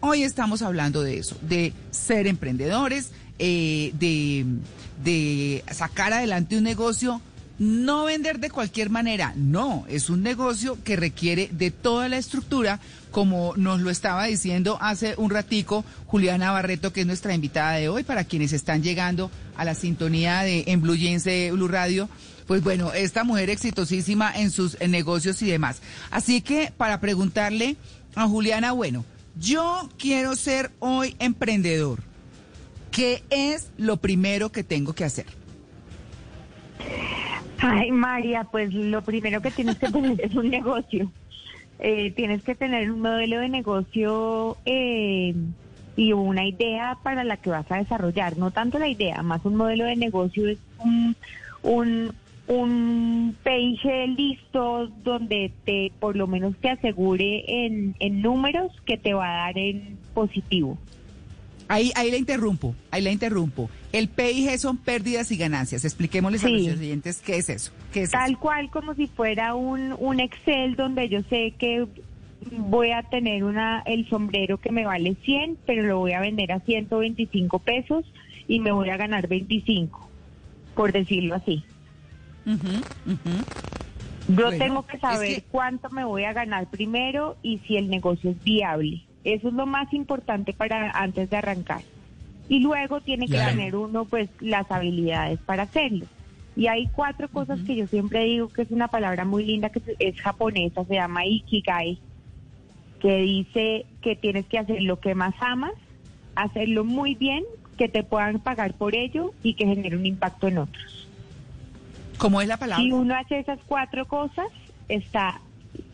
Hoy 0.06 0.24
estamos 0.24 0.62
hablando 0.62 1.02
de 1.02 1.18
eso, 1.18 1.38
de 1.44 1.72
ser 1.92 2.28
emprendedores, 2.28 3.12
eh, 3.40 3.94
de, 3.98 4.46
de 5.02 5.64
sacar 5.72 6.12
adelante 6.12 6.58
un 6.58 6.66
negocio 6.66 7.22
no 7.58 8.04
vender 8.04 8.40
de 8.40 8.50
cualquier 8.50 8.90
manera, 8.90 9.32
no, 9.38 9.86
es 9.88 10.10
un 10.10 10.22
negocio 10.22 10.78
que 10.84 10.98
requiere 10.98 11.48
de 11.54 11.72
toda 11.72 12.10
la 12.10 12.18
estructura, 12.18 12.82
como 13.12 13.54
nos 13.56 13.80
lo 13.80 13.90
estaba 13.90 14.26
diciendo 14.26 14.78
hace 14.82 15.14
un 15.16 15.30
ratico 15.30 15.86
Juliana 16.08 16.52
Barreto, 16.52 16.92
que 16.92 17.02
es 17.02 17.08
nuestra 17.08 17.34
invitada 17.34 17.72
de 17.78 17.88
hoy, 17.88 18.04
para 18.04 18.26
quienes 18.26 18.52
están 18.52 18.84
llegando 18.84 19.32
a 19.56 19.64
la 19.64 19.74
sintonía 19.74 20.42
de 20.42 20.66
en 20.68 20.82
Blue 20.82 20.98
Jeans 20.98 21.24
de 21.24 21.50
Blue 21.54 21.70
Radio. 21.70 22.10
Pues 22.46 22.62
bueno, 22.62 22.92
esta 22.92 23.24
mujer 23.24 23.50
exitosísima 23.50 24.34
en 24.36 24.52
sus 24.52 24.78
negocios 24.82 25.42
y 25.42 25.50
demás. 25.50 25.78
Así 26.12 26.42
que 26.42 26.74
para 26.76 27.00
preguntarle 27.00 27.78
a 28.16 28.28
Juliana, 28.28 28.74
bueno, 28.74 29.06
yo 29.36 29.90
quiero 29.98 30.36
ser 30.36 30.72
hoy 30.80 31.16
emprendedor. 31.20 32.00
¿Qué 32.92 33.24
es 33.30 33.72
lo 33.78 33.98
primero 33.98 34.52
que 34.52 34.64
tengo 34.64 34.94
que 34.94 35.04
hacer? 35.04 35.26
Ay, 37.60 37.92
María, 37.92 38.44
pues 38.44 38.74
lo 38.74 39.02
primero 39.02 39.42
que 39.42 39.50
tienes 39.50 39.78
que 39.78 39.90
tener 39.90 40.20
es 40.22 40.36
un 40.36 40.50
negocio. 40.50 41.12
Eh, 41.80 42.12
tienes 42.12 42.44
que 42.44 42.56
tener 42.56 42.92
un 42.92 43.02
modelo 43.02 43.40
de 43.40 43.50
negocio 43.50 44.58
eh, 44.66 45.34
y 45.96 46.14
una 46.14 46.46
idea 46.46 46.98
para 47.04 47.24
la 47.24 47.38
que 47.38 47.50
vas 47.50 47.70
a 47.72 47.78
desarrollar. 47.78 48.38
No 48.38 48.52
tanto 48.52 48.80
la 48.80 48.88
idea, 48.88 49.24
más 49.24 49.44
un 49.46 49.56
modelo 49.56 49.86
de 49.86 49.96
negocio 49.96 50.48
es 50.48 50.60
un, 50.80 51.16
un, 51.64 52.14
un 52.48 53.36
page 53.44 54.08
listo 54.08 54.88
donde 55.04 55.52
te 55.66 55.92
por 56.00 56.16
lo 56.16 56.28
menos 56.28 56.56
te 56.58 56.70
asegure 56.70 57.44
en, 57.48 57.96
en 58.00 58.22
números 58.22 58.72
que 58.86 58.98
te 58.98 59.14
va 59.14 59.28
a 59.30 59.46
dar 59.46 59.58
en 59.58 59.98
positivo. 60.14 60.78
Ahí, 61.70 61.92
ahí 61.96 62.12
la 62.12 62.18
interrumpo, 62.18 62.76
ahí 62.92 63.02
la 63.02 63.12
interrumpo. 63.12 63.70
El 63.94 64.10
PIG 64.10 64.60
son 64.60 64.78
pérdidas 64.78 65.32
y 65.32 65.38
ganancias. 65.38 65.86
Expliquémosles 65.86 66.44
a 66.44 66.50
nuestros 66.50 66.80
oyentes 66.80 67.22
qué 67.22 67.38
es 67.38 67.50
eso. 67.50 67.72
¿Qué 67.94 68.04
es 68.04 68.12
Tal 68.12 68.32
eso? 68.32 68.40
cual 68.40 68.70
como 68.70 68.94
si 68.96 69.08
fuera 69.08 69.56
un, 69.56 69.96
un 69.98 70.20
Excel 70.20 70.76
donde 70.76 71.08
yo 71.08 71.22
sé 71.30 71.54
que 71.58 71.88
voy 72.52 72.92
a 72.92 73.04
tener 73.04 73.46
una 73.46 73.82
el 73.86 74.08
sombrero 74.10 74.58
que 74.58 74.72
me 74.72 74.86
vale 74.86 75.16
100, 75.24 75.58
pero 75.66 75.84
lo 75.84 76.00
voy 76.00 76.12
a 76.12 76.20
vender 76.20 76.52
a 76.52 76.60
125 76.60 77.60
pesos 77.60 78.06
y 78.48 78.60
me 78.60 78.72
voy 78.72 78.90
a 78.90 78.98
ganar 78.98 79.28
25, 79.28 80.10
por 80.76 80.92
decirlo 80.92 81.36
así. 81.36 81.64
Ujú, 82.46 82.84
ujú. 83.12 83.46
Yo 84.28 84.36
Bueno, 84.36 84.58
tengo 84.58 84.84
que 84.84 84.96
es 84.98 85.02
saber 85.02 85.36
que- 85.36 85.44
cuánto 85.50 85.90
me 85.90 86.06
voy 86.06 86.24
a 86.24 86.34
ganar 86.34 86.70
primero 86.70 87.38
y 87.42 87.60
si 87.60 87.78
el 87.78 87.90
negocio 87.90 88.32
es 88.32 88.44
viable. 88.44 89.04
Eso 89.24 89.48
es 89.50 89.54
lo 89.54 89.66
más 89.66 89.92
importante 89.94 90.54
para 90.54 90.92
antes 90.92 91.30
de 91.30 91.38
arrancar. 91.38 91.84
Y 92.50 92.60
luego 92.60 93.02
tiene 93.02 93.28
que 93.28 93.34
Claro. 93.34 93.52
tener 93.52 93.76
uno 93.76 94.06
pues 94.06 94.30
las 94.40 94.70
habilidades 94.70 95.40
para 95.46 95.64
hacerlo. 95.64 96.08
Y 96.56 96.68
hay 96.68 96.88
cuatro 96.94 97.28
cosas 97.30 97.60
que 97.66 97.76
yo 97.76 97.88
siempre 97.88 98.26
digo 98.26 98.50
que 98.50 98.62
es 98.64 98.72
una 98.72 98.88
palabra 98.88 99.26
muy 99.26 99.44
linda 99.46 99.70
que 99.70 99.82
es 100.00 100.20
japonesa, 100.22 100.86
se 100.86 100.94
llama 100.96 101.26
ikigai, 101.26 102.00
que 103.00 103.18
dice 103.18 103.86
que 104.02 104.16
tienes 104.16 104.46
que 104.48 104.60
hacer 104.60 104.82
lo 104.84 105.00
que 105.00 105.16
más 105.16 105.34
amas, 105.40 105.72
hacerlo 106.36 106.86
muy 106.86 107.16
bien, 107.16 107.44
que 107.78 107.90
te 107.90 108.04
puedan 108.04 108.40
pagar 108.40 108.76
por 108.76 108.96
ello 108.96 109.34
y 109.42 109.56
que 109.56 109.66
genere 109.66 109.96
un 109.98 110.06
impacto 110.06 110.48
en 110.48 110.60
otros. 110.60 111.03
¿Cómo 112.18 112.42
es 112.42 112.48
la 112.48 112.58
palabra? 112.58 112.84
Si 112.84 112.92
uno 112.92 113.16
hace 113.16 113.40
esas 113.40 113.60
cuatro 113.68 114.06
cosas, 114.06 114.48
está 114.88 115.42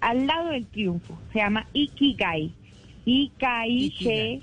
al 0.02 0.28
lado 0.28 0.50
del 0.50 0.68
triunfo. 0.68 1.20
Se 1.34 1.40
llama 1.40 1.66
Ikigai. 1.74 2.52
I-K-I-G-A-I. 3.06 4.42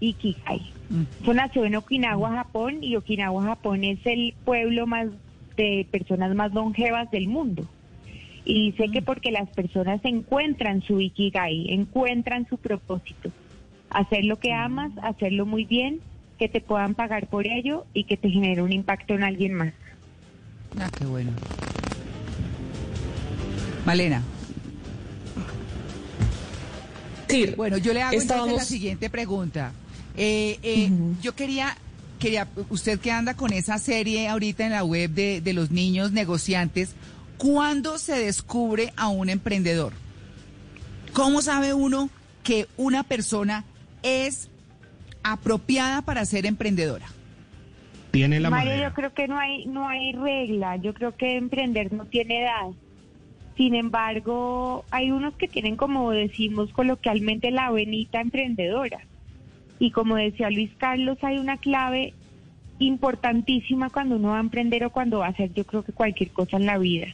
Ikigai. 0.00 0.72
Mm. 0.90 1.04
Nació 1.34 1.64
en 1.64 1.76
Okinawa, 1.76 2.30
Japón, 2.32 2.78
y 2.82 2.96
Okinawa, 2.96 3.42
Japón 3.42 3.84
es 3.84 3.98
el 4.04 4.34
pueblo 4.44 4.86
más 4.86 5.08
de 5.56 5.86
personas 5.90 6.34
más 6.34 6.52
longevas 6.54 7.10
del 7.10 7.28
mundo. 7.28 7.64
Y 8.44 8.70
dice 8.70 8.90
que 8.90 9.02
porque 9.02 9.30
las 9.30 9.48
personas 9.50 10.00
encuentran 10.04 10.82
su 10.82 11.00
Ikigai, 11.00 11.72
encuentran 11.72 12.46
su 12.48 12.58
propósito. 12.58 13.30
Hacer 13.90 14.24
lo 14.24 14.38
que 14.38 14.52
amas, 14.52 14.92
hacerlo 15.02 15.46
muy 15.46 15.64
bien, 15.64 16.00
que 16.38 16.48
te 16.48 16.60
puedan 16.60 16.94
pagar 16.94 17.26
por 17.26 17.46
ello 17.46 17.86
y 17.92 18.04
que 18.04 18.16
te 18.16 18.30
genere 18.30 18.62
un 18.62 18.72
impacto 18.72 19.14
en 19.14 19.24
alguien 19.24 19.54
más. 19.54 19.74
Ah, 20.78 20.90
qué 20.96 21.04
bueno. 21.06 21.30
Malena. 23.86 24.22
decir, 27.26 27.56
Bueno, 27.56 27.76
yo 27.78 27.92
le 27.92 28.02
hago 28.02 28.12
entonces 28.12 28.30
Estábamos- 28.30 28.56
la 28.58 28.64
siguiente 28.64 29.10
pregunta. 29.10 29.72
Eh, 30.16 30.58
eh, 30.62 30.90
Yo 31.22 31.34
quería, 31.34 31.76
quería, 32.18 32.48
usted 32.70 32.98
que 33.00 33.10
anda 33.12 33.34
con 33.34 33.52
esa 33.52 33.78
serie 33.78 34.28
ahorita 34.28 34.64
en 34.64 34.72
la 34.72 34.82
web 34.84 35.10
de, 35.10 35.40
de 35.40 35.52
los 35.52 35.70
niños 35.70 36.10
negociantes, 36.12 36.90
¿cuándo 37.36 37.98
se 37.98 38.16
descubre 38.18 38.92
a 38.96 39.08
un 39.08 39.28
emprendedor? 39.28 39.92
¿Cómo 41.12 41.42
sabe 41.42 41.72
uno 41.74 42.10
que 42.42 42.66
una 42.76 43.02
persona 43.04 43.64
es 44.02 44.48
apropiada 45.22 46.02
para 46.02 46.24
ser 46.24 46.46
emprendedora? 46.46 47.06
Tiene 48.10 48.40
la 48.40 48.50
María, 48.50 48.88
yo 48.88 48.94
creo 48.94 49.12
que 49.12 49.28
no 49.28 49.38
hay, 49.38 49.66
no 49.66 49.88
hay 49.88 50.12
regla. 50.12 50.76
Yo 50.76 50.94
creo 50.94 51.16
que 51.16 51.36
emprender 51.36 51.92
no 51.92 52.06
tiene 52.06 52.42
edad. 52.42 52.70
Sin 53.56 53.74
embargo, 53.74 54.84
hay 54.90 55.10
unos 55.10 55.34
que 55.34 55.48
tienen, 55.48 55.76
como 55.76 56.10
decimos 56.12 56.72
coloquialmente, 56.72 57.50
la 57.50 57.70
venita 57.70 58.20
emprendedora. 58.20 59.00
Y 59.78 59.90
como 59.90 60.16
decía 60.16 60.50
Luis 60.50 60.70
Carlos, 60.78 61.18
hay 61.22 61.38
una 61.38 61.56
clave 61.56 62.14
importantísima 62.78 63.90
cuando 63.90 64.16
uno 64.16 64.28
va 64.28 64.36
a 64.38 64.40
emprender 64.40 64.84
o 64.84 64.90
cuando 64.90 65.18
va 65.18 65.26
a 65.26 65.30
hacer, 65.30 65.52
yo 65.52 65.64
creo 65.64 65.82
que 65.82 65.92
cualquier 65.92 66.30
cosa 66.30 66.56
en 66.56 66.66
la 66.66 66.78
vida. 66.78 67.08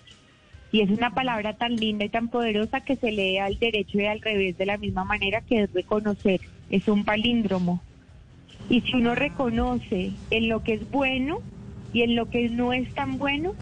Y 0.70 0.80
es 0.80 0.90
una 0.90 1.14
palabra 1.14 1.54
tan 1.54 1.76
linda 1.76 2.04
y 2.04 2.09
tan 2.09 2.28
poderosa 2.28 2.80
que 2.80 2.96
se 2.96 3.12
lee 3.12 3.38
al 3.38 3.59
derecho 3.59 4.00
y 4.00 4.07
al 4.07 4.20
revés 4.20 4.59
de 4.59 4.66
la 4.66 4.76
misma 4.76 5.04
manera 5.04 5.40
que 5.40 5.62
es 5.62 5.72
reconocer. 5.72 6.40
Es 6.68 6.88
un 6.88 7.04
palíndromo. 7.04 7.80
Y 8.68 8.81
si 8.83 8.94
uno 8.94 9.14
reconoce 9.14 10.12
en 10.31 10.48
lo 10.48 10.62
que 10.62 10.74
es 10.74 10.90
bueno 10.90 11.38
y 11.92 12.03
en 12.03 12.16
lo 12.16 12.31
que 12.31 12.48
no 12.48 12.72
es 12.72 12.92
tan 12.94 13.18
bueno, 13.18 13.53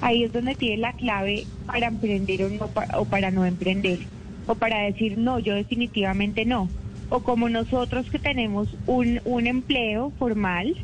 ahí 0.00 0.24
es 0.24 0.32
donde 0.32 0.54
tiene 0.54 0.78
la 0.78 0.92
clave 0.92 1.46
para 1.66 1.88
emprender 1.88 2.44
o, 2.44 2.48
no, 2.50 2.70
o 2.98 3.04
para 3.06 3.30
no 3.30 3.44
emprender. 3.44 4.00
O 4.46 4.54
para 4.54 4.80
decir, 4.80 5.18
no, 5.18 5.38
yo 5.38 5.54
definitivamente 5.54 6.44
no. 6.44 6.68
O 7.08 7.20
como 7.20 7.48
nosotros 7.48 8.10
que 8.10 8.18
tenemos 8.18 8.68
un, 8.86 9.20
un 9.24 9.46
empleo 9.46 10.12
formal, 10.18 10.76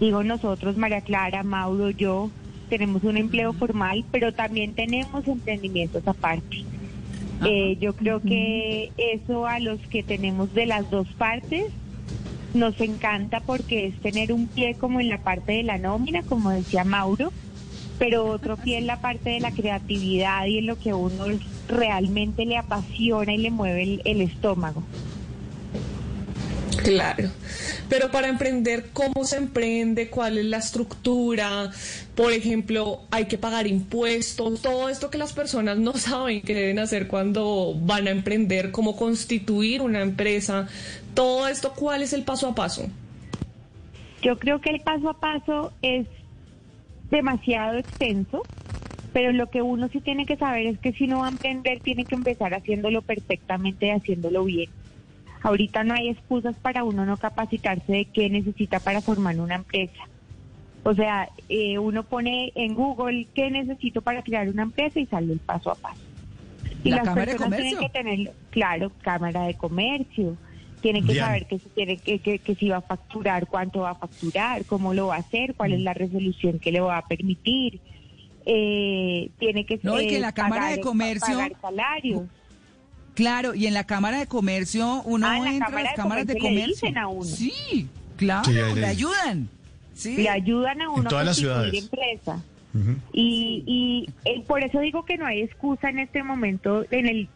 digo 0.00 0.22
nosotros, 0.22 0.76
María 0.76 1.00
Clara, 1.00 1.42
Mauro, 1.42 1.90
yo, 1.90 2.30
tenemos 2.68 3.02
un 3.04 3.16
empleo 3.16 3.52
formal, 3.52 4.04
pero 4.10 4.32
también 4.32 4.74
tenemos 4.74 5.26
emprendimientos 5.26 6.06
aparte. 6.06 6.64
Eh, 7.46 7.76
yo 7.80 7.94
creo 7.94 8.20
que 8.20 8.90
eso 8.96 9.46
a 9.46 9.60
los 9.60 9.78
que 9.88 10.02
tenemos 10.02 10.52
de 10.54 10.66
las 10.66 10.90
dos 10.90 11.06
partes 11.16 11.66
nos 12.52 12.80
encanta 12.80 13.40
porque 13.46 13.86
es 13.86 14.00
tener 14.00 14.32
un 14.32 14.48
pie 14.48 14.76
como 14.78 15.00
en 15.00 15.08
la 15.08 15.22
parte 15.22 15.52
de 15.52 15.62
la 15.64 15.78
nómina, 15.78 16.22
como 16.24 16.50
decía 16.50 16.84
Mauro, 16.84 17.34
pero 17.98 18.26
otro 18.26 18.58
pie 18.58 18.78
en 18.78 18.86
la 18.86 19.00
parte 19.00 19.30
de 19.30 19.40
la 19.40 19.52
creatividad 19.52 20.46
y 20.46 20.58
en 20.58 20.66
lo 20.66 20.76
que 20.78 20.90
a 20.90 20.96
uno 20.96 21.26
realmente 21.66 22.46
le 22.46 22.56
apasiona 22.56 23.34
y 23.34 23.38
le 23.38 23.50
mueve 23.50 23.82
el, 23.82 24.02
el 24.04 24.20
estómago. 24.22 24.90
Claro, 26.88 27.28
pero 27.90 28.10
para 28.10 28.28
emprender, 28.28 28.86
¿cómo 28.94 29.24
se 29.24 29.36
emprende? 29.36 30.08
¿Cuál 30.08 30.38
es 30.38 30.46
la 30.46 30.56
estructura? 30.56 31.70
Por 32.14 32.32
ejemplo, 32.32 33.02
hay 33.10 33.26
que 33.26 33.36
pagar 33.36 33.66
impuestos, 33.66 34.62
todo 34.62 34.88
esto 34.88 35.10
que 35.10 35.18
las 35.18 35.34
personas 35.34 35.76
no 35.76 35.92
saben 35.98 36.40
que 36.40 36.54
deben 36.54 36.78
hacer 36.78 37.06
cuando 37.06 37.74
van 37.78 38.08
a 38.08 38.10
emprender, 38.10 38.70
cómo 38.70 38.96
constituir 38.96 39.82
una 39.82 40.00
empresa, 40.00 40.66
todo 41.12 41.46
esto, 41.46 41.74
¿cuál 41.76 42.00
es 42.00 42.14
el 42.14 42.22
paso 42.22 42.48
a 42.48 42.54
paso? 42.54 42.88
Yo 44.22 44.38
creo 44.38 44.62
que 44.62 44.70
el 44.70 44.80
paso 44.80 45.10
a 45.10 45.20
paso 45.20 45.72
es 45.82 46.06
demasiado 47.10 47.76
extenso, 47.76 48.44
pero 49.12 49.32
lo 49.32 49.50
que 49.50 49.60
uno 49.60 49.88
sí 49.88 50.00
tiene 50.00 50.24
que 50.24 50.38
saber 50.38 50.66
es 50.68 50.78
que 50.78 50.94
si 50.94 51.06
no 51.06 51.18
va 51.18 51.26
a 51.26 51.30
emprender, 51.30 51.80
tiene 51.80 52.06
que 52.06 52.14
empezar 52.14 52.54
haciéndolo 52.54 53.02
perfectamente 53.02 53.92
haciéndolo 53.92 54.44
bien. 54.44 54.70
Ahorita 55.42 55.84
no 55.84 55.94
hay 55.94 56.08
excusas 56.08 56.56
para 56.56 56.84
uno 56.84 57.06
no 57.06 57.16
capacitarse 57.16 57.92
de 57.92 58.04
qué 58.06 58.28
necesita 58.28 58.80
para 58.80 59.00
formar 59.00 59.38
una 59.38 59.54
empresa. 59.56 60.02
O 60.84 60.94
sea, 60.94 61.28
eh, 61.48 61.78
uno 61.78 62.02
pone 62.02 62.52
en 62.54 62.74
Google 62.74 63.26
qué 63.34 63.50
necesito 63.50 64.00
para 64.02 64.22
crear 64.22 64.48
una 64.48 64.62
empresa 64.62 64.98
y 65.00 65.06
sale 65.06 65.32
el 65.32 65.38
paso 65.38 65.70
a 65.70 65.74
paso. 65.74 66.00
Y 66.84 66.90
¿La 66.90 67.02
las 67.02 67.14
de 67.14 67.24
personas 67.24 67.60
tienen 67.60 67.78
que 67.78 67.88
tener, 67.88 68.32
claro, 68.50 68.92
cámara 69.02 69.42
de 69.42 69.54
comercio. 69.54 70.36
Tienen 70.80 71.04
que 71.04 71.12
Bien. 71.12 71.24
saber 71.24 71.46
que, 71.46 71.58
si 71.58 71.68
tiene, 71.70 71.96
que, 71.96 72.20
que, 72.20 72.38
que 72.38 72.54
si 72.54 72.68
va 72.68 72.76
a 72.76 72.80
facturar, 72.82 73.48
cuánto 73.48 73.80
va 73.80 73.90
a 73.90 73.94
facturar, 73.96 74.64
cómo 74.64 74.94
lo 74.94 75.08
va 75.08 75.16
a 75.16 75.18
hacer, 75.18 75.54
cuál 75.56 75.70
Mm. 75.70 75.74
es 75.74 75.80
la 75.80 75.94
resolución 75.94 76.58
que 76.60 76.70
le 76.72 76.80
va 76.80 76.98
a 76.98 77.06
permitir. 77.06 77.80
Eh, 78.46 79.30
tiene 79.38 79.66
que, 79.66 79.78
No, 79.82 80.00
y 80.00 80.06
que 80.06 80.16
eh, 80.16 80.20
la 80.20 80.32
Cámara 80.32 80.68
de 80.68 80.76
pagar- 80.76 80.80
Comercio- 80.84 81.36
pagar 81.36 81.52
salarios. 81.60 82.22
Claro, 83.18 83.52
y 83.52 83.66
en 83.66 83.74
la 83.74 83.82
Cámara 83.82 84.20
de 84.20 84.28
Comercio 84.28 85.02
uno 85.04 85.26
Ah, 85.26 85.38
en 85.38 85.44
la 85.44 85.50
entra 85.54 85.66
a 85.66 85.82
las 85.82 85.90
de 85.90 85.96
cámaras 85.96 86.24
de 86.28 86.34
Comercio 86.38 86.60
le 86.60 86.66
dicen 86.72 86.98
a 86.98 87.08
uno. 87.08 87.24
Sí, 87.24 87.88
claro, 88.16 88.44
Sí, 88.44 88.52
le 88.52 88.86
ayudan. 88.86 89.48
Sí. 89.92 90.16
le 90.18 90.28
ayudan 90.28 90.80
a 90.82 90.88
uno 90.90 91.08
todas 91.10 91.26
las 91.26 91.40
constituir 91.40 91.82
ciudades. 91.82 92.14
empresa. 92.14 92.44
Y, 93.12 93.64
y 93.66 94.08
eh, 94.24 94.44
por 94.46 94.62
eso 94.62 94.78
digo 94.78 95.04
que 95.04 95.16
no 95.16 95.26
hay 95.26 95.42
excusa 95.42 95.88
en 95.90 95.98
este 95.98 96.22
momento, 96.22 96.84
en 96.92 97.08
el 97.08 97.28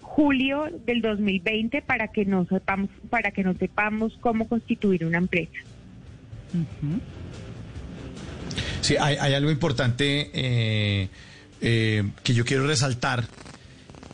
julio 0.00 0.70
del 0.86 1.02
2020, 1.02 1.82
para 1.82 2.08
que 2.08 2.24
no 2.24 2.46
sepamos, 2.46 2.88
para 3.10 3.30
que 3.30 3.42
no 3.44 3.52
sepamos 3.52 4.16
cómo 4.22 4.48
constituir 4.48 5.04
una 5.04 5.18
empresa. 5.18 5.52
Sí, 8.80 8.96
hay, 8.98 9.16
hay 9.16 9.34
algo 9.34 9.50
importante 9.50 10.30
eh, 10.32 11.08
eh, 11.60 12.10
que 12.24 12.32
yo 12.32 12.46
quiero 12.46 12.66
resaltar, 12.66 13.24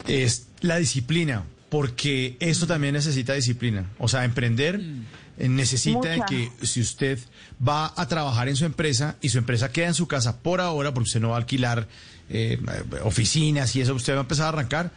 es 0.08 0.48
la 0.62 0.78
disciplina, 0.78 1.44
porque 1.68 2.36
esto 2.40 2.66
también 2.66 2.94
necesita 2.94 3.34
disciplina. 3.34 3.90
O 3.98 4.08
sea, 4.08 4.24
emprender 4.24 4.80
eh, 5.38 5.48
necesita 5.48 6.16
Mucha. 6.16 6.26
que 6.26 6.50
si 6.62 6.80
usted 6.80 7.18
va 7.66 7.92
a 7.96 8.06
trabajar 8.08 8.48
en 8.48 8.56
su 8.56 8.64
empresa 8.64 9.16
y 9.20 9.28
su 9.28 9.38
empresa 9.38 9.72
queda 9.72 9.88
en 9.88 9.94
su 9.94 10.06
casa 10.06 10.38
por 10.40 10.60
ahora, 10.60 10.92
porque 10.92 11.08
usted 11.08 11.20
no 11.20 11.30
va 11.30 11.36
a 11.36 11.38
alquilar 11.38 11.88
eh, 12.28 12.58
oficinas 13.02 13.74
y 13.76 13.80
eso, 13.80 13.94
usted 13.94 14.14
va 14.14 14.18
a 14.18 14.22
empezar 14.22 14.46
a 14.46 14.48
arrancar. 14.50 14.92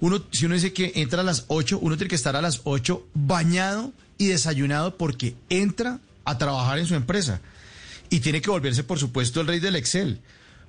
Uno, 0.00 0.22
si 0.30 0.46
uno 0.46 0.54
dice 0.54 0.72
que 0.72 0.92
entra 0.96 1.20
a 1.20 1.24
las 1.24 1.44
8, 1.48 1.78
uno 1.82 1.96
tiene 1.96 2.08
que 2.08 2.16
estar 2.16 2.34
a 2.34 2.40
las 2.40 2.62
8 2.64 3.06
bañado 3.14 3.92
y 4.16 4.26
desayunado 4.28 4.96
porque 4.96 5.34
entra 5.50 6.00
a 6.24 6.38
trabajar 6.38 6.78
en 6.78 6.86
su 6.86 6.94
empresa. 6.94 7.40
Y 8.08 8.20
tiene 8.20 8.40
que 8.40 8.50
volverse, 8.50 8.82
por 8.82 8.98
supuesto, 8.98 9.40
el 9.40 9.46
rey 9.46 9.60
del 9.60 9.76
Excel. 9.76 10.20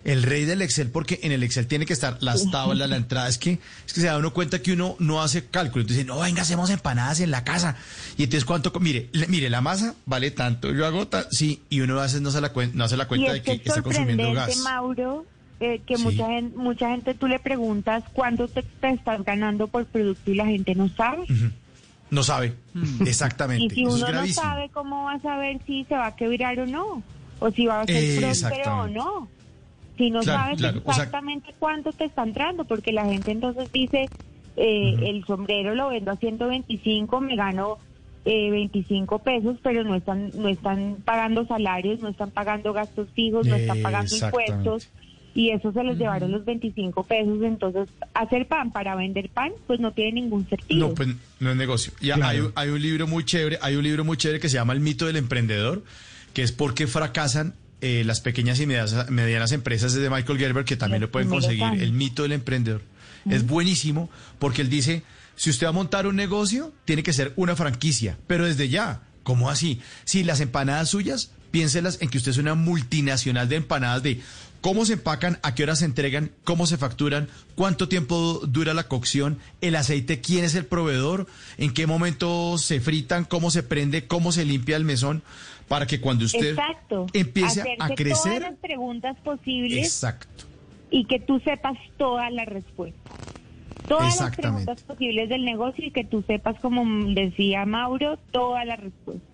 El 0.04 0.24
rey 0.24 0.46
del 0.46 0.62
Excel, 0.64 0.90
porque 0.90 1.20
en 1.22 1.32
el 1.32 1.44
Excel 1.44 1.68
tiene 1.68 1.86
que 1.86 1.94
estar 1.94 2.18
las 2.22 2.50
tablas, 2.50 2.90
la 2.90 2.96
entrada. 2.96 3.28
Es 3.30 3.38
que, 3.38 3.60
es 3.86 3.94
que 3.94 4.02
se 4.02 4.08
da 4.08 4.18
uno 4.18 4.34
cuenta 4.34 4.60
que 4.60 4.74
uno 4.74 4.96
no 5.00 5.22
hace 5.22 5.46
cálculo. 5.46 5.82
Entonces, 5.84 6.06
no, 6.08 6.20
venga, 6.20 6.42
hacemos 6.42 6.70
empanadas 6.72 7.20
en 7.20 7.30
la 7.30 7.44
casa. 7.44 7.76
Y 8.18 8.24
entonces, 8.24 8.46
¿cuánto? 8.46 8.72
Mire, 8.80 9.10
le- 9.12 9.28
mire, 9.28 9.50
la 9.50 9.62
masa 9.62 9.94
vale 10.08 10.32
tanto. 10.32 10.74
Yo 10.74 10.88
hago 10.88 11.08
sí, 11.30 11.62
y 11.70 11.82
uno 11.82 12.00
a 12.00 12.04
veces 12.04 12.22
no 12.22 12.32
se 12.32 12.42
la, 12.42 12.52
cuen- 12.52 12.74
no 12.74 12.84
hace 12.84 12.98
la 12.98 13.04
Y 13.04 13.08
cuenta 13.08 13.28
es 13.28 13.34
de 13.34 13.42
que 13.42 13.46
que 13.60 13.64
es 13.64 13.68
está 13.68 13.82
consumiendo 13.84 14.34
gas. 14.34 14.58
Mauro, 14.58 15.26
eh, 15.60 15.82
que 15.86 15.98
Sí. 15.98 16.04
mucha, 16.04 16.26
gente, 16.28 16.58
mucha 16.58 16.90
gente 16.90 17.14
tú 17.14 17.28
le 17.28 17.38
preguntas 17.38 18.04
cuánto 18.14 18.48
te, 18.48 18.64
te 18.64 18.90
estás 18.90 19.24
ganando 19.24 19.68
por 19.68 19.86
producto 19.86 20.32
y 20.32 20.36
la 20.36 20.48
gente 20.48 20.74
no 20.74 20.90
sabe. 20.90 21.26
No 22.10 22.24
sabe. 22.24 22.56
Exactamente. 23.06 23.66
Y 23.74 23.78
si 23.78 23.82
Eso 23.84 23.92
uno 23.96 24.12
no 24.12 24.28
sabe, 24.28 24.70
¿cómo 24.74 25.04
va 25.06 25.14
a 25.14 25.22
saber 25.22 25.60
si 25.68 25.86
se 25.86 25.94
va 25.96 26.08
a 26.08 26.16
quebrar 26.16 26.60
o 26.60 26.66
no? 26.66 27.04
O 27.40 27.52
si 27.52 27.66
va 27.68 27.82
a 27.82 27.86
ser 27.86 28.20
próspero 28.20 28.82
o 28.82 28.88
no. 28.88 29.30
Si 30.02 30.10
no 30.10 30.22
Claro, 30.22 30.40
sabes 30.42 30.58
claro, 30.58 30.80
o 30.80 30.82
sea- 30.94 31.04
exactamente 31.04 31.54
cuánto 31.60 31.92
te 31.94 32.06
está 32.06 32.24
entrando, 32.24 32.66
porque 32.66 32.92
la 32.92 33.06
gente 33.06 33.30
entonces 33.32 33.72
dice, 33.72 34.10
eh, 34.58 34.96
el 35.04 35.24
sombrero 35.26 35.76
lo 35.76 35.90
vendo 35.90 36.10
a 36.12 36.16
125, 36.16 37.22
me 37.22 37.36
gano 37.36 37.78
eh, 38.26 38.50
25 38.50 39.20
pesos, 39.20 39.58
pero 39.62 39.84
no 39.84 39.94
están, 39.96 40.32
no 40.36 40.48
están 40.48 40.98
pagando 41.06 41.46
salarios, 41.46 42.00
no 42.02 42.10
están 42.10 42.32
pagando 42.32 42.74
gastos 42.74 43.10
fijos, 43.16 43.46
no 43.48 43.56
están 43.56 43.82
pagando 43.84 44.16
impuestos. 44.16 44.90
Y 45.34 45.52
eso 45.52 45.72
se 45.72 45.84
los 45.84 45.98
llevaron 45.98 46.32
los 46.32 46.44
25 46.46 47.04
pesos. 47.04 47.42
Entonces, 47.44 47.88
hacer 48.14 48.48
pan 48.48 48.72
para 48.72 48.96
vender 48.96 49.30
pan, 49.30 49.52
pues 49.66 49.80
no 49.80 49.92
tiene 49.92 50.14
ningún 50.22 50.48
sentido. 50.50 50.90
No, 50.90 50.94
pues 50.96 51.10
no 51.40 51.52
es 51.52 51.56
negocio. 51.56 51.94
Ya 52.02 52.16
Claro. 52.16 52.30
hay, 52.32 52.40
un- 52.42 52.52
hay 52.56 52.70
un 52.70 52.82
libro 52.82 53.08
muy 53.08 53.24
chévere, 53.24 53.58
hay 53.62 53.76
un 53.76 53.84
libro 53.84 54.04
muy 54.04 54.18
chévere 54.18 54.40
que 54.40 54.50
se 54.50 54.56
llama 54.56 54.74
El 54.74 54.82
mito 54.82 55.06
del 55.06 55.16
emprendedor, 55.16 55.84
que 56.34 56.42
es 56.44 56.52
por 56.52 56.74
qué 56.74 56.86
fracasan 56.88 57.54
eh, 57.82 58.04
las 58.06 58.22
pequeñas 58.22 58.60
y 58.60 58.68
medianas, 58.68 59.10
medianas 59.10 59.52
empresas 59.52 59.94
es 59.94 60.02
de 60.02 60.10
Michael 60.10 60.38
Gerber, 60.38 60.66
que 60.66 60.78
también 60.78 61.02
lo 61.02 61.12
pueden 61.12 61.30
conseguir. 61.30 61.64
El 61.80 61.94
mito 61.94 62.24
del 62.24 62.34
emprendedor. 62.34 62.82
Es 63.30 63.46
buenísimo 63.46 64.10
porque 64.40 64.62
él 64.62 64.70
dice, 64.70 65.04
si 65.36 65.50
usted 65.50 65.66
va 65.66 65.70
a 65.72 65.74
montar 65.74 66.08
un 66.08 66.16
negocio, 66.16 66.74
tiene 66.86 67.04
que 67.04 67.14
ser 67.14 67.34
una 67.36 67.56
franquicia, 67.56 68.18
pero 68.28 68.46
desde 68.46 68.70
ya. 68.70 69.02
¿Cómo 69.24 69.52
así? 69.52 69.80
Si 70.04 70.24
las 70.24 70.40
empanadas 70.40 70.90
suyas, 70.90 71.32
piénselas 71.52 72.00
en 72.02 72.10
que 72.10 72.18
usted 72.18 72.32
es 72.32 72.38
una 72.38 72.56
multinacional 72.56 73.48
de 73.48 73.58
empanadas 73.58 74.02
de 74.02 74.22
cómo 74.62 74.86
se 74.86 74.94
empacan, 74.94 75.40
a 75.42 75.54
qué 75.54 75.64
horas 75.64 75.80
se 75.80 75.86
entregan, 75.86 76.32
cómo 76.44 76.68
se 76.68 76.78
facturan, 76.78 77.28
cuánto 77.56 77.90
tiempo 77.90 78.42
dura 78.48 78.74
la 78.74 78.88
cocción, 78.88 79.40
el 79.60 79.76
aceite, 79.76 80.22
quién 80.22 80.46
es 80.46 80.56
el 80.56 80.66
proveedor, 80.66 81.28
en 81.58 81.74
qué 81.74 81.88
momento 81.88 82.58
se 82.58 82.80
fritan, 82.80 83.26
cómo 83.26 83.52
se 83.52 83.64
prende, 83.64 84.08
cómo 84.08 84.32
se 84.32 84.46
limpia 84.46 84.78
el 84.78 84.86
mesón, 84.86 85.24
para 85.68 85.88
que 85.88 86.00
cuando 86.00 86.26
usted 86.26 86.52
Exacto. 86.52 87.08
empiece 87.14 87.62
a 87.62 87.88
Todas 87.88 87.98
crecer... 87.98 88.42
las 88.44 88.56
preguntas 88.56 89.18
posibles 89.24 89.86
Exacto. 89.86 90.46
y 90.90 91.06
que 91.06 91.20
tú 91.20 91.40
sepas 91.40 91.78
todas 91.98 92.32
las 92.32 92.46
respuestas. 92.46 93.02
Todas 93.88 94.20
las 94.20 94.36
preguntas 94.36 94.84
posibles 94.84 95.28
del 95.28 95.44
negocio 95.44 95.86
y 95.86 95.92
que 95.92 96.06
tú 96.06 96.24
sepas, 96.26 96.60
como 96.62 96.86
decía 97.14 97.66
Mauro, 97.66 98.18
todas 98.32 98.66
las 98.66 98.80
respuestas. 98.80 99.31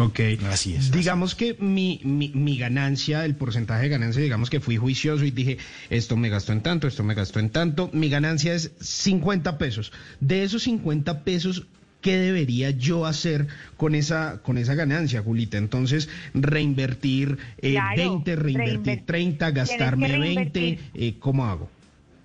Ok. 0.00 0.20
Así 0.50 0.74
es, 0.74 0.90
Digamos 0.90 1.34
que 1.34 1.56
mi, 1.60 2.00
mi, 2.04 2.28
mi 2.30 2.56
ganancia, 2.58 3.24
el 3.24 3.34
porcentaje 3.34 3.82
de 3.84 3.88
ganancia, 3.90 4.22
digamos 4.22 4.48
que 4.50 4.60
fui 4.60 4.76
juicioso 4.76 5.24
y 5.24 5.30
dije, 5.30 5.58
esto 5.90 6.16
me 6.16 6.28
gastó 6.28 6.52
en 6.52 6.62
tanto, 6.62 6.86
esto 6.88 7.04
me 7.04 7.14
gastó 7.14 7.38
en 7.38 7.50
tanto. 7.50 7.90
Mi 7.92 8.08
ganancia 8.08 8.54
es 8.54 8.72
50 8.80 9.58
pesos. 9.58 9.92
De 10.20 10.42
esos 10.42 10.62
50 10.62 11.22
pesos, 11.22 11.66
¿qué 12.00 12.16
debería 12.16 12.70
yo 12.70 13.04
hacer 13.04 13.46
con 13.76 13.94
esa, 13.94 14.40
con 14.42 14.56
esa 14.58 14.74
ganancia, 14.74 15.22
Julita? 15.22 15.58
Entonces, 15.58 16.08
reinvertir 16.32 17.38
eh, 17.58 17.72
Claro, 17.72 17.96
20, 17.96 18.36
reinvertir 18.36 18.80
reinver- 19.00 19.04
30, 19.04 19.52
tienes 19.52 19.70
que 19.70 19.76
gastarme 19.76 20.08
20. 20.08 20.24
reinvertir. 20.24 20.78
eh, 20.94 21.14
¿Cómo 21.18 21.44
hago? 21.46 21.68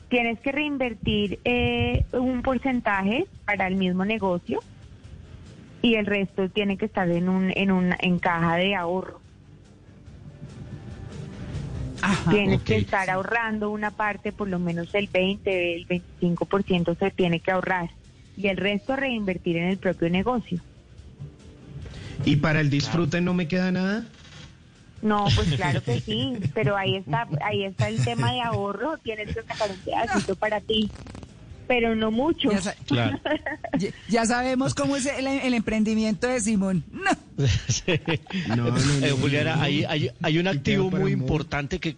Tienes 0.10 0.40
que 0.40 0.52
reinvertir 0.52 1.40
eh, 1.44 2.06
un 2.14 2.42
porcentaje 2.42 3.26
para 3.46 3.68
el 3.68 3.76
mismo 3.76 4.06
negocio 4.06 4.60
y 5.86 5.94
el 5.94 6.08
resto 6.08 6.50
tiene 6.50 6.78
que 6.78 6.86
estar 6.86 7.08
en 7.12 7.30
un 7.30 7.54
en 7.56 7.70
una 7.70 7.96
en 8.00 8.18
caja 8.18 8.56
de 8.56 8.74
ahorro. 8.74 9.20
Ajá. 12.02 12.32
Tienes 12.32 12.64
que 12.64 12.78
estar 12.78 13.08
ahorrando 13.12 13.70
una 13.70 13.92
parte, 13.92 14.32
por 14.32 14.48
lo 14.48 14.58
menos 14.58 14.94
el 14.96 15.08
20, 15.08 15.76
el 15.76 15.88
25% 15.88 16.98
se 16.98 17.12
tiene 17.12 17.40
que 17.40 17.52
ahorrar 17.52 17.92
y 18.36 18.48
el 18.48 18.58
resto 18.58 18.96
reinvertir 18.96 19.58
en 19.58 19.66
el 19.66 19.78
propio 19.78 20.10
negocio. 20.10 20.60
¿Y 22.26 22.38
para 22.38 22.62
el 22.62 22.72
disfrute 22.72 23.22
no 23.22 23.36
me 23.36 23.48
queda 23.48 23.72
nada? 23.72 24.06
No, 25.04 25.28
pues 25.36 25.54
claro 25.54 25.84
que 25.84 26.00
sí, 26.06 26.34
pero 26.56 26.76
ahí 26.76 26.96
está, 26.96 27.28
ahí 27.44 27.64
está 27.64 27.90
el 27.90 28.04
tema 28.04 28.32
de 28.32 28.42
ahorro, 28.42 28.98
tienes 28.98 29.28
que 29.36 29.44
sacar 29.44 29.70
un 29.70 29.78
pedacito 29.78 30.36
para 30.36 30.62
ti, 30.62 30.90
pero 31.68 31.96
no 31.96 32.12
mucho. 32.12 32.52
Ya, 32.52 32.62
sa- 32.62 32.76
Claro. 32.86 33.20
ya- 33.80 33.90
ya 34.08 34.26
sabemos 34.26 34.74
cómo 34.74 34.96
es 34.96 35.06
el, 35.06 35.28
el 35.28 35.54
emprendimiento 35.54 36.28
de 36.28 36.40
Simón. 36.42 36.84
No. 36.92 37.12
No, 38.48 38.56
no, 38.56 38.72
no, 38.72 39.06
Eh, 39.06 39.10
no, 39.10 39.18
Juliana, 39.18 39.56
no. 39.58 39.62
hay, 39.62 39.84
hay, 39.86 40.10
hay 40.22 40.38
un 40.40 40.48
activo 40.48 40.90
muy 40.92 41.12
importante 41.12 41.80
que 41.80 41.96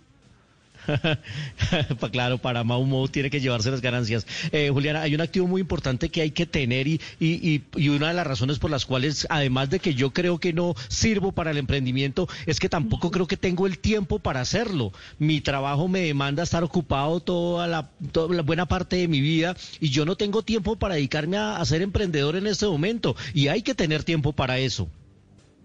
claro, 2.11 2.37
para 2.37 2.63
Maumo 2.63 3.07
tiene 3.07 3.29
que 3.29 3.39
llevarse 3.39 3.71
las 3.71 3.81
ganancias. 3.81 4.25
Eh, 4.51 4.69
Juliana, 4.71 5.01
hay 5.01 5.15
un 5.15 5.21
activo 5.21 5.47
muy 5.47 5.61
importante 5.61 6.09
que 6.09 6.21
hay 6.21 6.31
que 6.31 6.45
tener 6.45 6.87
y, 6.87 7.01
y, 7.19 7.27
y, 7.27 7.63
y 7.75 7.89
una 7.89 8.09
de 8.09 8.13
las 8.13 8.27
razones 8.27 8.59
por 8.59 8.71
las 8.71 8.85
cuales, 8.85 9.27
además 9.29 9.69
de 9.69 9.79
que 9.79 9.93
yo 9.93 10.11
creo 10.11 10.39
que 10.39 10.53
no 10.53 10.75
sirvo 10.87 11.31
para 11.31 11.51
el 11.51 11.57
emprendimiento, 11.57 12.27
es 12.45 12.59
que 12.59 12.69
tampoco 12.69 13.11
creo 13.11 13.27
que 13.27 13.37
tengo 13.37 13.67
el 13.67 13.79
tiempo 13.79 14.19
para 14.19 14.41
hacerlo. 14.41 14.91
Mi 15.19 15.41
trabajo 15.41 15.87
me 15.87 16.01
demanda 16.01 16.43
estar 16.43 16.63
ocupado 16.63 17.19
toda 17.19 17.67
la, 17.67 17.89
toda 18.11 18.35
la 18.35 18.41
buena 18.41 18.65
parte 18.65 18.97
de 18.97 19.07
mi 19.07 19.21
vida 19.21 19.55
y 19.79 19.89
yo 19.89 20.05
no 20.05 20.15
tengo 20.15 20.41
tiempo 20.43 20.75
para 20.75 20.95
dedicarme 20.95 21.37
a, 21.37 21.57
a 21.57 21.65
ser 21.65 21.81
emprendedor 21.81 22.35
en 22.35 22.47
este 22.47 22.65
momento 22.65 23.15
y 23.33 23.47
hay 23.47 23.61
que 23.61 23.75
tener 23.75 24.03
tiempo 24.03 24.33
para 24.33 24.59
eso. 24.59 24.89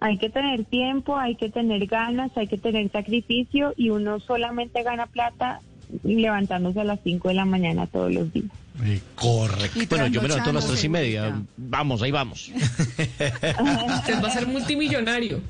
Hay 0.02 0.18
que 0.18 0.30
tener 0.30 0.64
tiempo, 0.64 1.16
hay 1.16 1.36
que 1.36 1.48
tener 1.48 1.86
ganas, 1.86 2.32
hay 2.36 2.48
que 2.48 2.58
tener 2.58 2.90
sacrificio 2.90 3.72
y 3.76 3.90
uno 3.90 4.18
solamente 4.18 4.82
gana 4.82 5.06
plata 5.06 5.60
levantándose 6.02 6.80
a 6.80 6.84
las 6.84 6.98
5 7.04 7.28
de 7.28 7.34
la 7.34 7.44
mañana 7.44 7.86
todos 7.86 8.12
los 8.12 8.32
días. 8.32 8.50
Eh, 8.82 9.00
correcto. 9.14 9.80
Y 9.80 9.86
Bueno, 9.86 10.08
yo 10.08 10.20
me 10.20 10.26
levanto 10.26 10.50
a 10.50 10.54
las 10.54 10.64
trasnochándose, 10.64 10.68
tres 10.68 10.84
y 10.84 10.88
media. 10.88 11.42
Vamos, 11.56 12.02
ahí 12.02 12.10
vamos. 12.10 12.50
Usted 12.98 14.22
va 14.22 14.28
a 14.28 14.30
ser 14.32 14.48
multimillonario. 14.48 15.40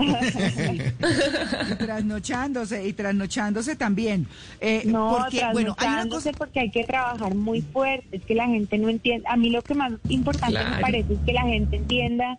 Y 0.00 1.74
trasnochándose, 1.74 2.86
y 2.88 2.94
trasnochándose 2.94 3.76
también. 3.76 4.26
Eh, 4.62 4.84
No, 4.86 5.18
porque, 5.18 5.42
bueno, 5.52 5.76
hay 5.78 5.88
una 5.88 6.08
cosa... 6.08 6.30
trasnochándose 6.30 6.32
porque 6.32 6.60
hay 6.60 6.70
que 6.70 6.84
trabajar 6.84 7.34
muy 7.34 7.60
fuerte, 7.60 8.16
es 8.16 8.24
que 8.24 8.34
la 8.34 8.46
gente 8.46 8.78
no 8.78 8.88
entiende. 8.88 9.28
A 9.28 9.36
mí 9.36 9.50
lo 9.50 9.60
que 9.60 9.74
más 9.74 9.92
importante 10.08 10.64
me 10.64 10.80
parece 10.80 11.12
es 11.12 11.18
que 11.26 11.32
la 11.34 11.42
gente 11.42 11.76
entienda 11.76 12.38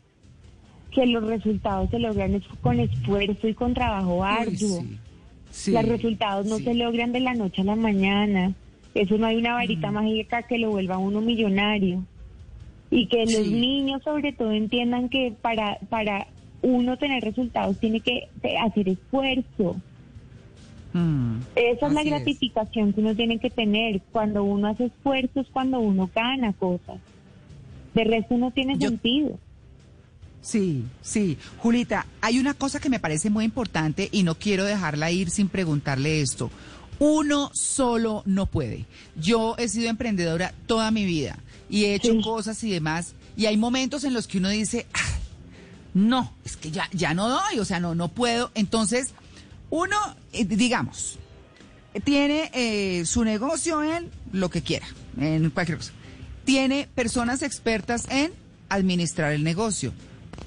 que 0.92 1.06
los 1.06 1.24
resultados 1.26 1.90
se 1.90 2.00
logran 2.00 2.42
con 2.62 2.80
esfuerzo 2.80 3.48
y 3.48 3.54
con 3.54 3.74
trabajo 3.74 4.18
Uy, 4.18 4.26
arduo. 4.28 4.82
sí, 4.82 4.98
sí, 5.52 5.72
los 5.72 5.86
resultados 5.86 6.46
no 6.48 6.58
sí. 6.58 6.64
se 6.64 6.74
logran 6.74 7.12
de 7.12 7.20
la 7.20 7.34
noche 7.34 7.62
a 7.62 7.66
la 7.66 7.76
mañana. 7.76 8.54
Eso 8.96 9.18
no 9.18 9.28
hay 9.28 9.38
una 9.38 9.52
Mm. 9.52 9.56
varita 9.58 9.92
mágica 9.92 10.44
que 10.44 10.58
lo 10.58 10.72
vuelva 10.72 10.96
a 10.96 11.00
uno 11.00 11.22
millonario. 11.22 12.04
Y 12.90 13.08
que 13.08 13.26
los 13.26 13.48
niños 13.48 14.02
sobre 14.04 14.32
todo 14.32 14.52
entiendan 14.52 15.10
que 15.10 15.34
para, 15.42 15.78
para 15.90 16.28
uno 16.62 16.98
tener 16.98 17.24
resultados 17.24 17.78
tiene 17.80 18.00
que 18.00 18.30
eh, 18.44 18.58
hacer 18.58 18.88
esfuerzo. 18.90 19.76
Mm, 20.94 21.40
Esa 21.56 21.88
es 21.88 21.94
la 21.94 22.04
gratificación 22.04 22.94
que 22.94 23.02
uno 23.02 23.14
tiene 23.14 23.40
que 23.40 23.50
tener. 23.50 24.02
Cuando 24.12 24.44
uno 24.44 24.70
hace 24.70 24.86
esfuerzos, 24.86 25.48
cuando 25.52 25.80
uno 25.80 26.10
gana 26.16 26.54
cosas. 26.54 26.98
De 27.94 28.04
resto 28.06 28.38
no 28.38 28.52
tiene 28.52 28.78
Yo- 28.78 28.90
sentido. 28.90 29.38
Sí, 30.42 30.84
sí. 31.02 31.38
Julita, 31.58 32.06
hay 32.22 32.40
una 32.40 32.54
cosa 32.54 32.80
que 32.80 32.90
me 32.90 33.00
parece 33.00 33.30
muy 33.30 33.44
importante 33.46 34.08
y 34.12 34.24
no 34.24 34.36
quiero 34.36 34.64
dejarla 34.64 35.12
ir 35.12 35.30
sin 35.30 35.50
preguntarle 35.50 36.22
esto. 36.22 36.50
Uno 37.00 37.52
solo 37.54 38.24
no 38.26 38.46
puede. 38.46 38.86
Yo 39.16 39.56
he 39.58 39.68
sido 39.68 39.90
emprendedora 39.90 40.54
toda 40.66 40.90
mi 40.92 41.06
vida 41.06 41.38
y 41.70 41.84
he 41.86 41.96
hecho 41.96 42.14
Sí. 42.14 42.22
cosas 42.24 42.64
y 42.64 42.72
demás. 42.72 43.14
Y 43.36 43.46
hay 43.46 43.58
momentos 43.58 44.04
en 44.04 44.14
los 44.14 44.26
que 44.28 44.38
uno 44.40 44.50
dice, 44.50 44.88
"Ah, 44.94 45.18
no, 45.94 46.34
es 46.46 46.56
que 46.58 46.72
ya, 46.72 46.90
ya 46.94 47.14
no 47.14 47.28
doy, 47.30 47.60
o 47.60 47.66
sea, 47.66 47.80
no, 47.80 47.94
no 47.94 48.08
puedo. 48.08 48.52
Entonces, 48.56 49.10
uno, 49.70 49.96
eh, 50.34 50.46
digamos, 50.46 51.20
tiene 52.04 52.50
eh, 52.54 53.06
su 53.06 53.24
negocio 53.26 53.84
en 53.84 54.10
lo 54.32 54.50
que 54.50 54.62
quiera, 54.62 54.88
en 55.20 55.50
cualquier 55.50 55.78
cosa. 55.80 55.92
Tiene 56.46 56.88
personas 56.96 57.42
expertas 57.42 58.06
en 58.10 58.32
administrar 58.70 59.34
el 59.34 59.44
negocio, 59.44 59.94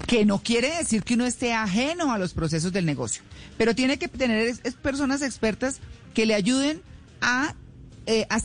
que 0.07 0.25
no 0.25 0.39
quiere 0.39 0.75
decir 0.77 1.03
que 1.03 1.13
uno 1.13 1.25
esté 1.25 1.53
ajeno 1.53 2.11
a 2.11 2.17
los 2.17 2.33
procesos 2.33 2.71
del 2.73 2.85
negocio, 2.85 3.21
pero 3.57 3.75
tiene 3.75 3.97
que 3.97 4.07
tener 4.07 4.47
es- 4.47 4.59
es 4.63 4.73
personas 4.73 5.21
expertas 5.21 5.79
que 6.13 6.25
le 6.25 6.33
ayuden 6.35 6.81
a, 7.21 7.55
eh, 8.05 8.25
a- 8.29 8.41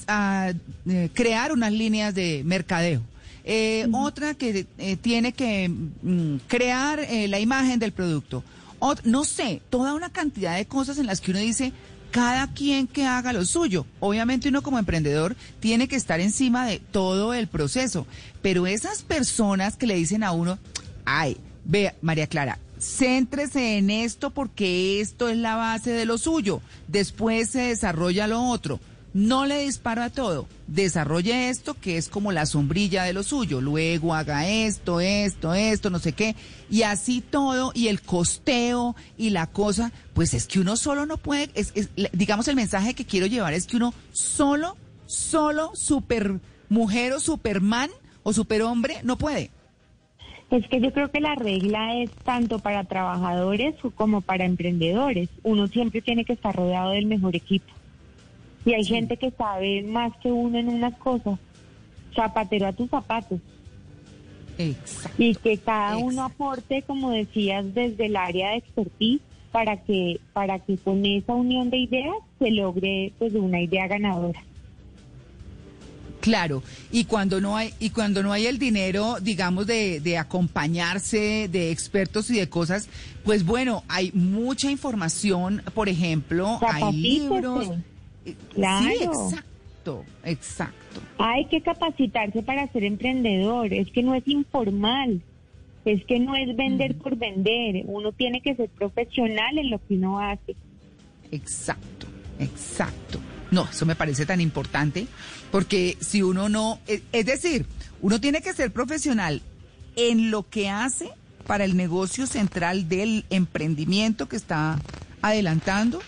a, 0.49 0.53
eh, 0.89 1.11
crear 1.15 1.53
unas 1.53 1.73
líneas 1.73 2.15
de 2.15 2.43
mercadeo. 2.45 3.03
Eh, 3.45 3.87
Otra 3.93 4.35
que 4.35 4.67
tiene 5.03 5.33
que 5.33 5.69
mm, 5.69 6.37
crear 6.49 7.01
la 7.29 7.39
imagen 7.39 7.79
del 7.79 7.93
producto. 7.93 8.43
Ot- 8.81 9.03
no 9.05 9.25
sé, 9.25 9.63
toda 9.71 9.95
una 9.95 10.11
cantidad 10.11 10.57
de 10.57 10.67
cosas 10.67 10.99
en 10.99 11.07
las 11.07 11.21
que 11.21 11.31
uno 11.31 11.41
dice, 11.41 11.73
cada 12.11 12.53
quien 12.53 12.87
que 12.89 13.05
haga 13.07 13.33
lo 13.33 13.45
suyo. 13.45 13.87
Obviamente 14.01 14.49
uno 14.49 14.63
como 14.63 14.79
emprendedor 14.79 15.37
tiene 15.61 15.87
que 15.89 15.97
estar 15.97 16.21
encima 16.21 16.67
de 16.67 16.79
todo 16.81 17.35
el 17.35 17.47
proceso, 17.47 18.07
pero 18.43 18.67
esas 18.67 19.03
personas 19.03 19.77
que 19.77 19.87
le 19.87 19.95
dicen 19.95 20.25
a 20.25 20.33
uno, 20.33 20.59
ay, 21.07 21.39
vea, 21.65 21.95
María 22.03 22.27
Clara, 22.27 22.59
céntrese 22.79 23.79
en 23.79 23.91
esto 23.91 24.31
porque 24.31 25.01
esto 25.01 25.29
es 25.29 25.37
la 25.39 25.57
base 25.57 25.91
de 25.91 26.05
lo 26.05 26.19
suyo, 26.19 26.61
después 26.89 27.51
se 27.51 27.61
desarrolla 27.63 28.27
lo 28.27 28.43
otro. 28.45 28.79
No 29.15 29.47
le 29.47 29.61
dispara 29.63 30.05
a 30.05 30.11
todo, 30.11 30.47
desarrolle 30.67 31.49
esto 31.49 31.73
que 31.73 31.97
es 31.97 32.11
como 32.11 32.33
la 32.33 32.45
sombrilla 32.45 33.05
de 33.05 33.15
lo 33.15 33.23
suyo, 33.23 33.63
luego 33.63 34.15
haga 34.15 34.47
esto, 34.47 35.01
esto, 35.01 35.55
esto, 35.55 35.89
no 35.89 35.99
sé 35.99 36.13
qué, 36.13 36.37
y 36.69 36.83
así 36.83 37.23
todo, 37.23 37.73
y 37.75 37.89
el 37.89 38.03
costeo 38.03 38.95
y 39.17 39.31
la 39.31 39.47
cosa, 39.47 39.91
pues 40.13 40.35
es 40.35 40.47
que 40.47 40.61
uno 40.61 40.77
solo 40.77 41.07
no 41.07 41.17
puede, 41.17 41.49
es, 41.55 41.73
es- 41.75 41.89
digamos 42.13 42.47
el 42.49 42.57
mensaje 42.57 42.93
que 42.93 43.07
quiero 43.07 43.25
llevar 43.25 43.55
es 43.55 43.67
que 43.67 43.79
uno 43.79 43.95
solo, 44.13 44.77
solo, 45.07 45.71
super 45.75 46.39
mujer 46.69 47.15
o 47.15 47.21
superman 47.21 47.89
o 48.23 48.35
superhombre 48.35 48.99
no 49.03 49.17
puede. 49.17 49.51
Es 50.51 50.67
que 50.69 50.81
yo 50.81 50.93
creo 50.93 51.11
que 51.11 51.21
la 51.21 51.35
regla 51.35 52.01
es 52.01 52.11
tanto 52.25 52.61
para 52.61 52.85
trabajadores 52.85 53.75
como 53.97 54.21
para 54.21 54.45
emprendedores. 54.45 55.29
Uno 55.43 55.67
siempre 55.67 56.03
tiene 56.03 56.25
que 56.25 56.35
estar 56.35 56.55
rodeado 56.55 56.91
del 56.91 57.07
mejor 57.07 57.35
equipo. 57.35 57.73
Y 58.65 58.75
hay 58.75 58.85
gente 58.85 59.17
que 59.17 59.31
sabe 59.33 59.83
más 59.83 60.13
que 60.19 60.31
uno 60.31 60.59
en 60.59 60.69
unas 60.69 60.97
cosas. 60.99 61.39
Zapatero 62.15 62.67
a 62.67 62.73
tus 62.73 62.89
zapatos. 62.91 63.41
Exacto. 64.59 65.23
Y 65.23 65.35
que 65.35 65.59
cada 65.59 65.97
uno 65.99 66.25
aporte, 66.25 66.83
como 66.83 67.11
decías, 67.11 67.75
desde 67.75 68.07
el 68.07 68.17
área 68.17 68.51
de 68.51 68.57
expertise 68.57 69.21
para 69.53 69.77
que, 69.79 70.21
para 70.33 70.59
que 70.59 70.77
con 70.79 71.05
esa 71.05 71.35
unión 71.35 71.71
de 71.71 71.79
ideas 71.79 72.17
se 72.39 72.51
logre 72.51 73.13
pues 73.19 73.35
una 73.35 73.61
idea 73.61 73.87
ganadora. 73.87 74.43
Claro, 76.27 76.65
y 76.91 77.05
cuando 77.05 77.41
no 77.41 77.57
hay 77.57 77.73
y 77.79 77.91
cuando 77.91 78.21
no 78.21 78.33
hay 78.33 78.47
el 78.47 78.59
dinero, 78.59 79.19
digamos 79.23 79.65
de, 79.69 80.01
de 80.01 80.19
acompañarse 80.19 81.47
de 81.47 81.71
expertos 81.71 82.29
y 82.31 82.41
de 82.41 82.49
cosas, 82.49 82.89
pues 83.25 83.45
bueno, 83.45 83.85
hay 83.87 84.11
mucha 84.13 84.69
información, 84.69 85.63
por 85.73 85.89
ejemplo, 85.89 86.59
hay 86.69 86.93
libros. 86.93 87.71
Eh, 88.25 88.35
Claro. 88.53 88.89
Sí, 88.89 89.05
exacto, 89.05 90.05
exacto. 90.25 91.01
Hay 91.19 91.45
que 91.45 91.61
capacitarse 91.61 92.43
para 92.43 92.67
ser 92.73 92.83
emprendedor, 92.83 93.73
es 93.73 93.89
que 93.93 94.03
no 94.03 94.17
es 94.17 94.27
informal, 94.27 95.23
es 95.85 96.05
que 96.07 96.19
no 96.19 96.35
es 96.35 96.57
vender 96.57 96.99
por 96.99 97.15
vender, 97.15 97.85
uno 97.87 98.11
tiene 98.11 98.41
que 98.41 98.57
ser 98.57 98.69
profesional 98.71 99.59
en 99.59 99.71
lo 99.71 99.79
que 99.79 99.95
uno 99.95 100.19
hace. 100.19 100.57
Exacto, 101.31 102.09
exacto. 102.41 103.21
No, 103.53 103.69
eso 103.71 103.87
me 103.87 103.95
parece 103.95 104.27
tan 104.27 104.41
importante 104.41 105.07
porque 105.51 105.97
si 106.01 106.23
uno 106.23 106.49
no, 106.49 106.81
es, 106.87 107.03
es 107.13 107.27
decir, 107.27 107.67
uno 108.03 108.21
tiene 108.21 108.43
que 108.43 108.53
ser 108.53 108.73
profesional 108.73 109.43
en 109.97 110.31
lo 110.31 110.49
que 110.49 110.69
hace 110.69 111.11
para 111.47 111.65
el 111.65 111.77
negocio 111.77 112.27
central 112.27 112.89
del 112.89 113.25
emprendimiento 113.31 114.29
que 114.29 114.37
está 114.37 114.81
adelantando 115.23 116.01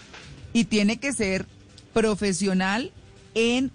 y 0.52 0.64
tiene 0.64 0.98
que 0.98 1.12
ser 1.12 1.46
profesional 1.92 2.92
en 3.34 3.70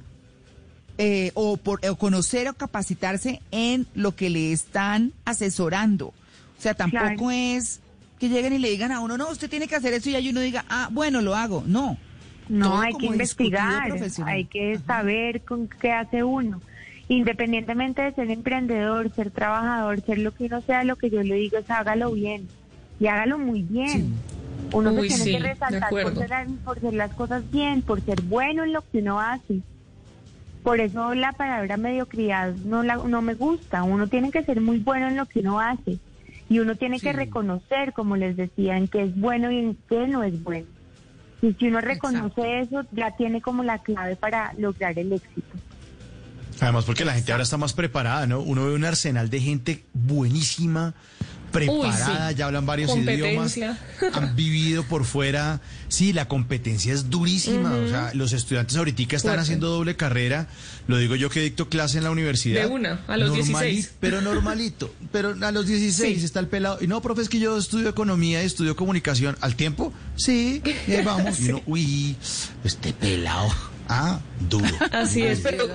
eh, 1.00 1.32
o, 1.34 1.58
por, 1.58 1.84
o 1.88 1.96
conocer 1.96 2.48
o 2.48 2.54
capacitarse 2.54 3.42
en 3.52 3.88
lo 3.96 4.16
que 4.16 4.30
le 4.30 4.52
están 4.52 5.12
asesorando. 5.26 6.08
O 6.08 6.62
sea, 6.62 6.76
tampoco 6.76 7.04
Claro. 7.04 7.32
es 7.32 7.80
que 8.20 8.30
lleguen 8.30 8.54
y 8.54 8.60
le 8.60 8.70
digan 8.70 8.92
a 8.92 9.00
uno, 9.00 9.18
no, 9.18 9.30
usted 9.30 9.50
tiene 9.50 9.68
que 9.68 9.76
hacer 9.76 9.94
eso 9.94 10.10
y 10.10 10.16
ahí 10.16 10.30
uno 10.30 10.40
diga, 10.40 10.66
ah, 10.70 10.90
bueno, 10.92 11.22
lo 11.22 11.36
hago. 11.36 11.64
No. 11.66 11.98
No, 12.50 12.72
Todo 12.72 12.82
hay 12.82 12.94
que 12.94 13.06
investigar, 13.06 13.94
hay 14.26 14.46
que 14.46 14.78
saber 14.80 15.42
con 15.42 15.68
qué 15.68 15.92
hace 15.92 16.24
uno. 16.24 16.62
Independientemente 17.08 18.02
de 18.02 18.14
ser 18.14 18.32
emprendedor, 18.32 19.12
ser 19.14 19.32
trabajador, 19.32 20.02
ser 20.02 20.20
lo 20.20 20.34
que 20.34 20.46
uno 20.46 20.62
sea, 20.62 20.84
lo 20.84 20.96
que 20.96 21.10
yo 21.10 21.22
le 21.22 21.36
digo 21.36 21.58
es 21.58 21.70
hágalo 21.70 22.12
bien 22.12 22.48
y 23.00 23.08
hágalo 23.08 23.38
muy 23.38 23.62
bien. 23.64 24.14
Uno 24.72 24.92
Uy, 24.92 25.10
se 25.10 25.24
tiene 25.24 25.24
sí, 25.24 25.44
que 25.44 25.50
resaltar 25.54 25.90
por 25.90 26.16
ser, 26.16 26.48
por 26.64 26.78
hacer 26.78 26.94
las 26.94 27.14
cosas 27.14 27.52
bien, 27.52 27.82
por 27.82 28.02
ser 28.02 28.22
bueno 28.22 28.64
en 28.64 28.74
lo 28.74 28.82
que 28.82 29.00
uno 29.00 29.20
hace. 29.20 29.60
Por 30.64 30.80
eso 30.80 31.14
la 31.14 31.34
palabra 31.34 31.76
mediocridad 31.76 32.54
no, 32.66 32.84
la, 32.84 32.96
no 32.96 33.22
me 33.22 33.34
gusta. 33.34 33.84
Uno 33.84 34.08
tiene 34.08 34.32
que 34.32 34.44
ser 34.44 34.62
muy 34.62 34.80
bueno 34.80 35.10
en 35.10 35.18
lo 35.18 35.26
que 35.26 35.42
uno 35.42 35.60
hace. 35.60 36.00
Y 36.50 36.60
uno 36.60 36.76
tiene 36.76 37.00
que 37.00 37.14
reconocer, 37.14 37.94
como 37.94 38.16
les 38.16 38.38
decía, 38.38 38.78
en 38.78 38.88
qué 38.88 39.04
es 39.04 39.20
bueno 39.20 39.52
y 39.52 39.58
en 39.58 39.78
qué 39.90 40.08
no 40.08 40.24
es 40.24 40.42
bueno. 40.42 40.68
Y 41.44 41.54
si 41.60 41.68
uno 41.68 41.82
reconoce 41.82 42.62
eso, 42.62 42.84
ya 42.94 43.12
tiene 43.18 43.42
como 43.42 43.64
la 43.64 43.78
clave 43.80 44.16
para 44.16 44.54
lograr 44.58 44.98
el 44.98 45.12
éxito. 45.12 45.42
Además, 46.62 46.86
porque 46.86 47.04
la 47.04 47.14
gente 47.14 47.34
ahora 47.34 47.44
está 47.44 47.58
más 47.58 47.74
preparada, 47.74 48.26
¿no? 48.26 48.40
Uno 48.40 48.66
ve 48.66 48.74
un 48.74 48.86
arsenal 48.86 49.30
de 49.30 49.42
gente 49.42 49.84
buenísima 49.92 50.94
preparada, 51.54 52.30
sí. 52.30 52.36
ya 52.36 52.46
hablan 52.48 52.66
varios 52.66 52.94
idiomas, 52.96 53.58
han 54.14 54.36
vivido 54.36 54.84
por 54.84 55.06
fuera. 55.06 55.62
Sí, 55.88 56.12
la 56.12 56.28
competencia 56.28 56.92
es 56.94 57.10
durísima. 57.10 57.72
O 57.76 57.88
sea, 57.88 58.12
los 58.16 58.34
estudiantes 58.34 58.76
ahorita 58.76 59.02
están 59.04 59.20
Fuerte. 59.22 59.42
haciendo 59.42 59.70
doble 59.70 59.96
carrera. 59.96 60.48
Lo 60.88 60.98
digo 60.98 61.16
yo 61.16 61.30
que 61.30 61.40
dicto 61.42 61.70
clase 61.70 62.00
en 62.00 62.04
la 62.04 62.12
universidad. 62.12 62.64
De 62.64 62.68
una, 62.68 63.02
a 63.08 63.16
los 63.16 63.30
Normali- 63.30 63.62
16. 63.62 63.92
Pero 64.00 64.20
normalito. 64.22 64.94
Pero 65.12 65.36
a 65.40 65.52
los 65.52 65.68
16 65.68 66.20
Sí. 66.20 66.26
está 66.26 66.40
el 66.40 66.48
pelado. 66.48 66.80
Y 66.82 66.88
no, 66.88 67.02
profe, 67.02 67.22
es 67.22 67.30
que 67.30 67.40
yo 67.40 67.58
estudio 67.58 67.90
economía 67.90 68.42
y 68.42 68.46
estudio 68.48 68.76
comunicación. 68.76 69.38
¿Al 69.40 69.56
tiempo? 69.56 69.94
Sí, 70.16 70.62
y 70.88 70.92
ahí 70.94 71.06
vamos. 71.06 71.40
Y 71.40 71.50
uno, 71.52 71.62
uy, 71.68 72.16
este 72.64 72.92
pelado. 72.94 73.50
Ah, 73.88 74.20
duro. 74.50 74.66
Así 74.92 75.22
es, 75.24 75.42
pero 75.42 75.68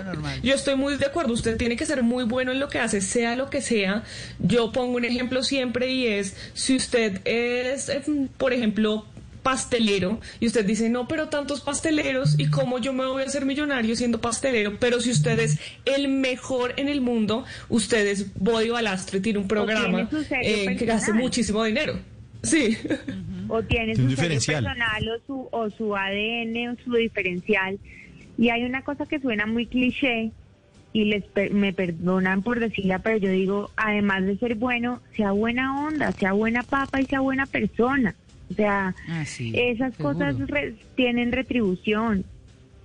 yo 0.42 0.54
estoy 0.54 0.76
muy 0.76 0.96
de 0.96 1.06
acuerdo. 1.06 1.32
Usted 1.32 1.56
tiene 1.56 1.76
que 1.76 1.86
ser 1.86 2.02
muy 2.02 2.24
bueno 2.24 2.52
en 2.52 2.60
lo 2.60 2.68
que 2.68 2.78
hace, 2.78 3.00
sea 3.00 3.36
lo 3.36 3.50
que 3.50 3.60
sea. 3.60 4.02
Yo 4.38 4.72
pongo 4.72 4.96
un 4.96 5.04
ejemplo 5.04 5.42
siempre 5.42 5.90
y 5.90 6.06
es, 6.06 6.36
si 6.54 6.76
usted 6.76 7.20
es, 7.24 7.88
eh, 7.88 8.02
por 8.36 8.52
ejemplo, 8.52 9.04
pastelero 9.42 10.20
y 10.40 10.46
usted 10.46 10.64
dice, 10.64 10.90
no, 10.90 11.08
pero 11.08 11.28
tantos 11.28 11.60
pasteleros 11.60 12.38
y 12.38 12.50
cómo 12.50 12.78
yo 12.78 12.92
me 12.92 13.06
voy 13.06 13.22
a 13.22 13.26
hacer 13.26 13.46
millonario 13.46 13.96
siendo 13.96 14.20
pastelero, 14.20 14.76
pero 14.78 15.00
si 15.00 15.10
usted 15.10 15.38
es 15.38 15.58
el 15.84 16.08
mejor 16.08 16.74
en 16.76 16.88
el 16.88 17.00
mundo, 17.00 17.44
usted 17.68 18.06
es 18.06 18.34
Body 18.34 18.68
Balastro 18.68 19.18
y 19.18 19.20
tiene 19.22 19.38
un 19.38 19.48
programa 19.48 20.08
eh, 20.42 20.76
que 20.76 20.84
gaste 20.84 20.86
personal. 20.86 21.22
muchísimo 21.22 21.64
dinero. 21.64 21.98
Sí. 22.42 22.76
o 23.48 23.62
tiene 23.62 23.94
Tiene 23.94 24.02
su 24.02 24.06
diferencial. 24.08 24.64
personal 24.64 25.08
o 25.08 25.26
su, 25.26 25.48
o 25.50 25.70
su 25.70 25.96
ADN 25.96 26.68
o 26.68 26.76
su 26.84 26.92
diferencial. 26.92 27.78
Y 28.38 28.50
hay 28.50 28.64
una 28.64 28.82
cosa 28.82 29.04
que 29.06 29.18
suena 29.20 29.44
muy 29.46 29.66
cliché 29.66 30.30
y 30.92 31.04
les 31.04 31.24
per- 31.26 31.52
me 31.52 31.72
perdonan 31.74 32.42
por 32.42 32.60
decirla, 32.60 33.00
pero 33.00 33.18
yo 33.18 33.30
digo, 33.30 33.70
además 33.76 34.24
de 34.24 34.38
ser 34.38 34.54
bueno, 34.54 35.02
sea 35.16 35.32
buena 35.32 35.84
onda, 35.86 36.12
sea 36.12 36.32
buena 36.32 36.62
papa 36.62 37.00
y 37.00 37.06
sea 37.06 37.20
buena 37.20 37.46
persona. 37.46 38.14
O 38.50 38.54
sea, 38.54 38.94
Ah, 39.08 39.24
sí, 39.26 39.52
esas 39.54 39.94
seguro. 39.96 40.14
cosas 40.18 40.38
re- 40.48 40.76
tienen 40.94 41.32
retribución. 41.32 42.24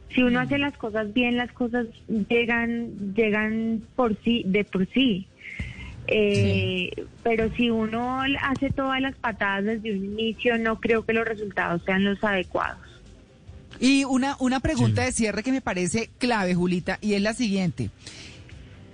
Si 0.09 0.21
uno 0.21 0.39
hace 0.41 0.57
las 0.57 0.75
cosas 0.77 1.13
bien, 1.13 1.37
las 1.37 1.51
cosas 1.53 1.87
llegan 2.29 3.13
llegan 3.15 3.81
por 3.95 4.15
sí 4.23 4.43
de 4.45 4.63
por 4.65 4.85
sí. 4.89 5.27
Eh, 6.07 6.91
Pero 7.23 7.49
si 7.55 7.69
uno 7.69 8.21
hace 8.41 8.69
todas 8.71 8.99
las 9.01 9.15
patadas 9.15 9.63
desde 9.63 9.93
un 9.93 10.03
inicio, 10.05 10.57
no 10.57 10.79
creo 10.81 11.05
que 11.05 11.13
los 11.13 11.25
resultados 11.25 11.81
sean 11.85 12.03
los 12.03 12.21
adecuados. 12.23 12.79
Y 13.83 14.05
una, 14.05 14.37
una 14.39 14.61
pregunta 14.61 15.03
de 15.03 15.11
cierre 15.11 15.43
que 15.43 15.51
me 15.51 15.59
parece 15.59 16.09
clave, 16.17 16.55
Julita, 16.55 16.99
y 17.01 17.15
es 17.15 17.21
la 17.21 17.33
siguiente. 17.33 17.89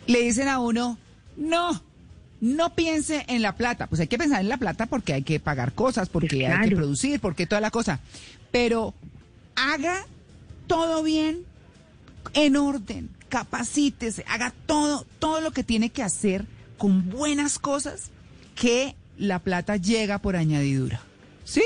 Le 0.08 0.24
dicen 0.24 0.48
a 0.48 0.58
uno, 0.58 0.98
no, 1.38 1.80
no 2.42 2.74
piense 2.74 3.24
en 3.28 3.44
la 3.44 3.56
plata. 3.56 3.86
Pues 3.86 4.02
hay 4.02 4.08
que 4.08 4.18
pensar 4.18 4.42
en 4.42 4.50
la 4.50 4.58
plata 4.58 4.88
porque 4.88 5.14
hay 5.14 5.22
que 5.22 5.40
pagar 5.40 5.74
cosas, 5.74 6.10
porque 6.10 6.48
hay 6.48 6.70
que 6.70 6.76
producir, 6.76 7.20
porque 7.20 7.46
toda 7.46 7.62
la 7.62 7.70
cosa. 7.70 8.00
Pero 8.50 8.96
haga 9.56 10.08
todo 10.66 11.04
bien, 11.04 11.44
en 12.34 12.56
orden, 12.56 13.12
capacítese, 13.30 14.26
haga 14.28 14.56
todo, 14.66 15.06
todo 15.20 15.40
lo 15.40 15.52
que 15.52 15.64
tiene 15.64 15.92
que 15.92 16.02
hacer 16.02 16.46
con 16.80 17.12
buenas 17.12 17.60
cosas, 17.60 18.10
que 18.56 18.96
la 19.20 19.38
plata 19.38 19.76
llega 19.76 20.18
por 20.18 20.36
añadidura. 20.36 21.00
¿Sí? 21.44 21.62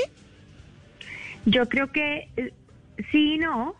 Yo 1.46 1.70
creo 1.70 1.90
que 1.90 2.28
eh, 2.36 2.52
sí 3.10 3.34
y 3.34 3.38
no, 3.38 3.74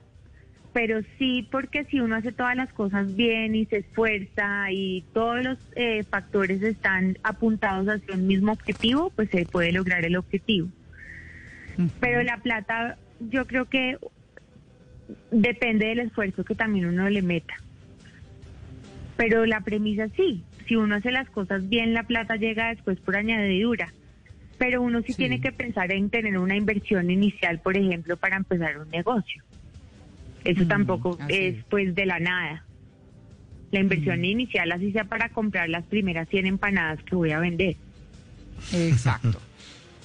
pero 0.73 1.01
sí 1.19 1.47
porque 1.51 1.85
si 1.85 2.01
uno 2.01 2.17
hace 2.17 2.33
todas 2.33 2.57
las 2.57 2.73
cosas 2.73 3.15
bien 3.15 3.55
y 3.55 3.65
se 3.67 3.79
esfuerza 3.79 4.71
y 4.71 5.05
todos 5.13 5.43
los 5.43 5.59
eh, 5.77 6.03
factores 6.05 6.63
están 6.63 7.17
apuntados 7.23 7.87
hacia 7.89 8.15
un 8.15 8.27
mismo 8.27 8.53
objetivo, 8.53 9.11
pues 9.15 9.31
se 9.31 9.47
puede 9.47 9.73
lograr 9.73 10.05
el 10.05 10.17
objetivo. 10.17 10.69
Pero 12.01 12.23
la 12.23 12.39
plata, 12.39 12.97
yo 13.21 13.47
creo 13.47 13.67
que 13.67 13.99
depende 15.31 15.87
del 15.87 16.01
esfuerzo 16.01 16.45
que 16.45 16.55
también 16.55 16.87
uno 16.87 17.09
le 17.09 17.23
meta. 17.23 17.55
Pero 19.17 19.47
la 19.47 19.61
premisa 19.61 20.09
sí, 20.17 20.43
si 20.67 20.77
uno 20.77 20.97
hace 20.97 21.11
las 21.11 21.29
cosas 21.31 21.69
bien, 21.69 21.95
la 21.95 22.03
plata 22.05 22.37
llega 22.37 22.69
después 22.69 22.99
por 23.01 23.17
añadidura. 23.17 23.93
Pero 24.67 24.81
uno 24.81 25.01
sí, 25.03 25.09
Sí. 25.13 25.17
tiene 25.17 25.43
que 25.43 25.53
pensar 25.53 25.93
en 25.93 26.09
tener 26.09 26.39
una 26.39 26.57
inversión 26.57 27.11
inicial, 27.11 27.59
por 27.61 27.77
ejemplo, 27.77 28.17
para 28.17 28.37
empezar 28.39 28.79
un 28.79 28.89
negocio. 28.89 29.43
Eso 30.43 30.65
Mm, 30.65 30.69
tampoco 30.69 31.19
es 31.29 31.57
es. 31.59 31.65
pues 31.69 31.95
de 31.95 32.07
la 32.07 32.19
nada. 32.19 32.65
La 33.71 33.81
inversión 33.81 34.21
Mm. 34.21 34.25
inicial, 34.25 34.73
así 34.73 34.91
sea 34.93 35.05
para 35.05 35.29
comprar 35.29 35.69
las 35.69 35.85
primeras 35.85 36.31
100 36.31 36.47
empanadas 36.47 36.99
que 37.03 37.15
voy 37.15 37.33
a 37.33 37.41
vender. 37.41 37.77
Exacto. 38.73 39.39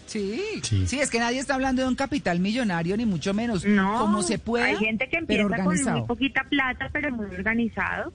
Sí, 0.08 0.42
sí, 0.64 0.88
Sí. 0.88 1.00
es 1.00 1.10
que 1.12 1.20
nadie 1.20 1.38
está 1.40 1.54
hablando 1.54 1.84
de 1.84 1.88
un 1.88 1.94
capital 1.96 2.40
millonario, 2.40 2.98
ni 2.98 3.06
mucho 3.06 3.32
menos. 3.34 3.64
No, 3.64 4.00
como 4.00 4.24
se 4.24 4.40
puede, 4.40 4.66
hay 4.66 4.76
gente 4.78 5.08
que 5.08 5.18
empieza 5.18 5.64
con 5.64 5.66
muy 5.84 6.02
poquita 6.08 6.44
plata, 6.50 6.90
pero 6.92 7.12
muy 7.12 7.28
organizado, 7.28 8.12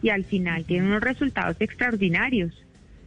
y 0.00 0.10
al 0.10 0.24
final 0.24 0.64
tiene 0.64 0.86
unos 0.86 1.02
resultados 1.02 1.56
extraordinarios, 1.58 2.54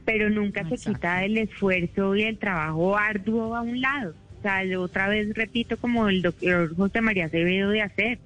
pero 0.07 0.29
nunca 0.29 0.63
se 0.69 0.77
quita 0.77 1.25
el 1.25 1.37
esfuerzo 1.37 2.15
y 2.15 2.23
el 2.23 2.37
trabajo 2.37 2.97
arduo 2.97 3.53
a 3.57 3.61
un 3.61 3.81
lado. 3.81 4.15
O 4.39 4.41
sea, 4.41 4.63
yo 4.63 4.81
otra 4.81 5.09
vez 5.09 5.33
repito 5.35 5.75
como 5.75 6.07
el 6.07 6.21
doctor 6.21 6.73
José 6.77 7.01
María 7.01 7.25
Acevedo 7.25 7.71
de 7.71 7.81
hacer. 7.81 8.19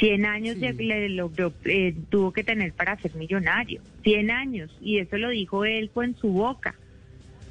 100 0.00 0.26
años 0.26 0.56
Sí. 0.56 0.62
le, 0.62 0.72
le 0.72 1.08
logró, 1.10 1.52
eh, 1.66 1.94
tuvo 2.10 2.32
que 2.32 2.42
tener 2.42 2.72
para 2.72 2.96
ser 2.98 3.14
millonario. 3.14 3.80
100 4.02 4.32
años. 4.32 4.76
Y 4.80 4.98
eso 4.98 5.18
lo 5.18 5.28
dijo 5.28 5.64
él 5.64 5.88
con 5.90 6.16
su 6.16 6.32
boca. 6.32 6.74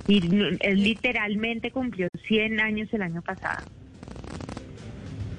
Y 0.09 0.17
él 0.59 0.83
literalmente 0.83 1.71
cumplió 1.71 2.09
100 2.27 2.59
años 2.59 2.89
el 2.91 3.01
año 3.01 3.21
pasado. 3.21 3.65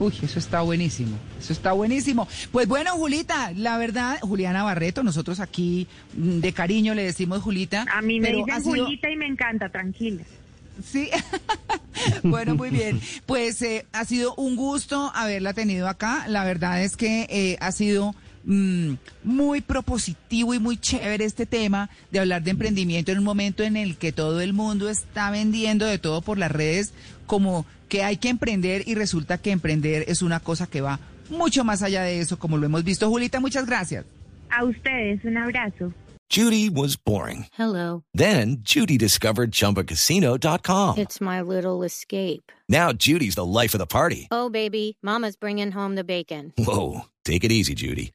Uy, 0.03 0.13
eso 0.23 0.41
está 0.41 0.63
buenísimo. 0.63 1.17
Eso 1.39 1.53
está 1.53 1.73
buenísimo. 1.73 2.27
Pues 2.51 2.67
bueno, 2.67 2.91
Julita, 2.95 3.53
la 3.53 3.79
verdad, 3.79 4.19
Juliana 4.21 4.65
Barreto, 4.65 5.05
nosotros 5.05 5.39
aquí 5.39 5.87
mm, 6.17 6.41
de 6.41 6.53
cariño 6.53 6.95
le 6.95 7.05
decimos 7.05 7.41
Julita. 7.41 7.87
A 7.89 8.03
mí 8.03 8.19
me 8.19 8.33
dicen 8.33 8.65
sido- 8.65 8.85
Julita 8.85 9.09
y 9.09 9.17
me 9.17 9.27
encanta, 9.27 9.69
tranquila. 9.69 10.25
Sí. 10.85 11.09
bueno, 12.25 12.57
muy 12.57 12.71
bien. 12.71 13.01
Pues 13.27 13.63
eh, 13.63 13.87
ha 13.93 14.05
sido 14.05 14.35
un 14.35 14.57
gusto 14.57 15.13
haberla 15.15 15.53
tenido 15.53 15.87
acá. 15.89 16.25
La 16.27 16.45
verdad 16.45 16.83
es 16.83 16.97
que 16.97 17.29
eh, 17.31 17.57
ha 17.61 17.71
sido 17.71 18.17
mm, 18.45 18.95
muy 19.23 19.61
propositivo 19.61 20.53
y 20.53 20.59
muy 20.59 20.79
chévere 20.79 21.25
este 21.25 21.47
tema 21.47 21.91
de 22.11 22.19
hablar 22.19 22.43
de 22.43 22.51
emprendimiento 22.51 23.13
en 23.13 23.19
un 23.19 23.25
momento 23.25 23.63
en 23.63 23.77
el 23.77 23.97
que 23.97 24.11
todo 24.11 24.41
el 24.41 24.53
mundo 24.53 24.89
está 24.89 25.31
vendiendo 25.31 25.87
de 25.87 25.99
todo 25.99 26.23
por 26.23 26.39
las 26.39 26.51
redes, 26.51 26.93
como 27.27 27.67
que 27.93 28.03
hay 28.03 28.17
que 28.17 28.31
emprender 28.31 28.85
y 28.87 28.95
resulta 28.95 29.37
que 29.37 29.51
emprender 29.51 30.07
es 30.09 30.23
una 30.23 30.41
cosa 30.41 30.67
que 30.67 30.81
va 30.81 30.99
mucho 31.29 31.63
más 31.63 31.83
allá 31.83 32.03
de 32.05 32.21
eso, 32.21 32.39
como 32.39 32.57
lo 32.57 32.65
hemos 32.65 32.85
visto. 32.85 33.07
Julita, 33.11 33.39
muchas 33.39 33.67
gracias. 33.67 34.07
A 34.49 34.65
ustedes, 34.65 35.23
un 35.27 35.37
abrazo. 35.37 35.93
Judy 36.31 36.71
was 36.71 36.97
boring. 36.97 37.49
Hello. 37.53 38.03
Then 38.15 38.63
Judy 38.63 38.97
discovered 38.97 39.51
ChumbaCasino.com. 39.51 40.97
It's 40.97 41.21
my 41.21 41.43
little 41.43 41.83
escape. 41.83 42.51
Now 42.67 42.93
Judy's 42.95 43.35
the 43.35 43.45
life 43.45 43.75
of 43.75 43.79
the 43.79 43.87
party. 43.87 44.27
Oh, 44.31 44.49
baby, 44.49 44.97
Mama's 45.03 45.37
bringing 45.37 45.71
home 45.71 45.95
the 45.95 46.05
bacon. 46.05 46.55
Whoa, 46.57 47.03
take 47.27 47.45
it 47.45 47.53
easy, 47.53 47.75
Judy. 47.75 48.15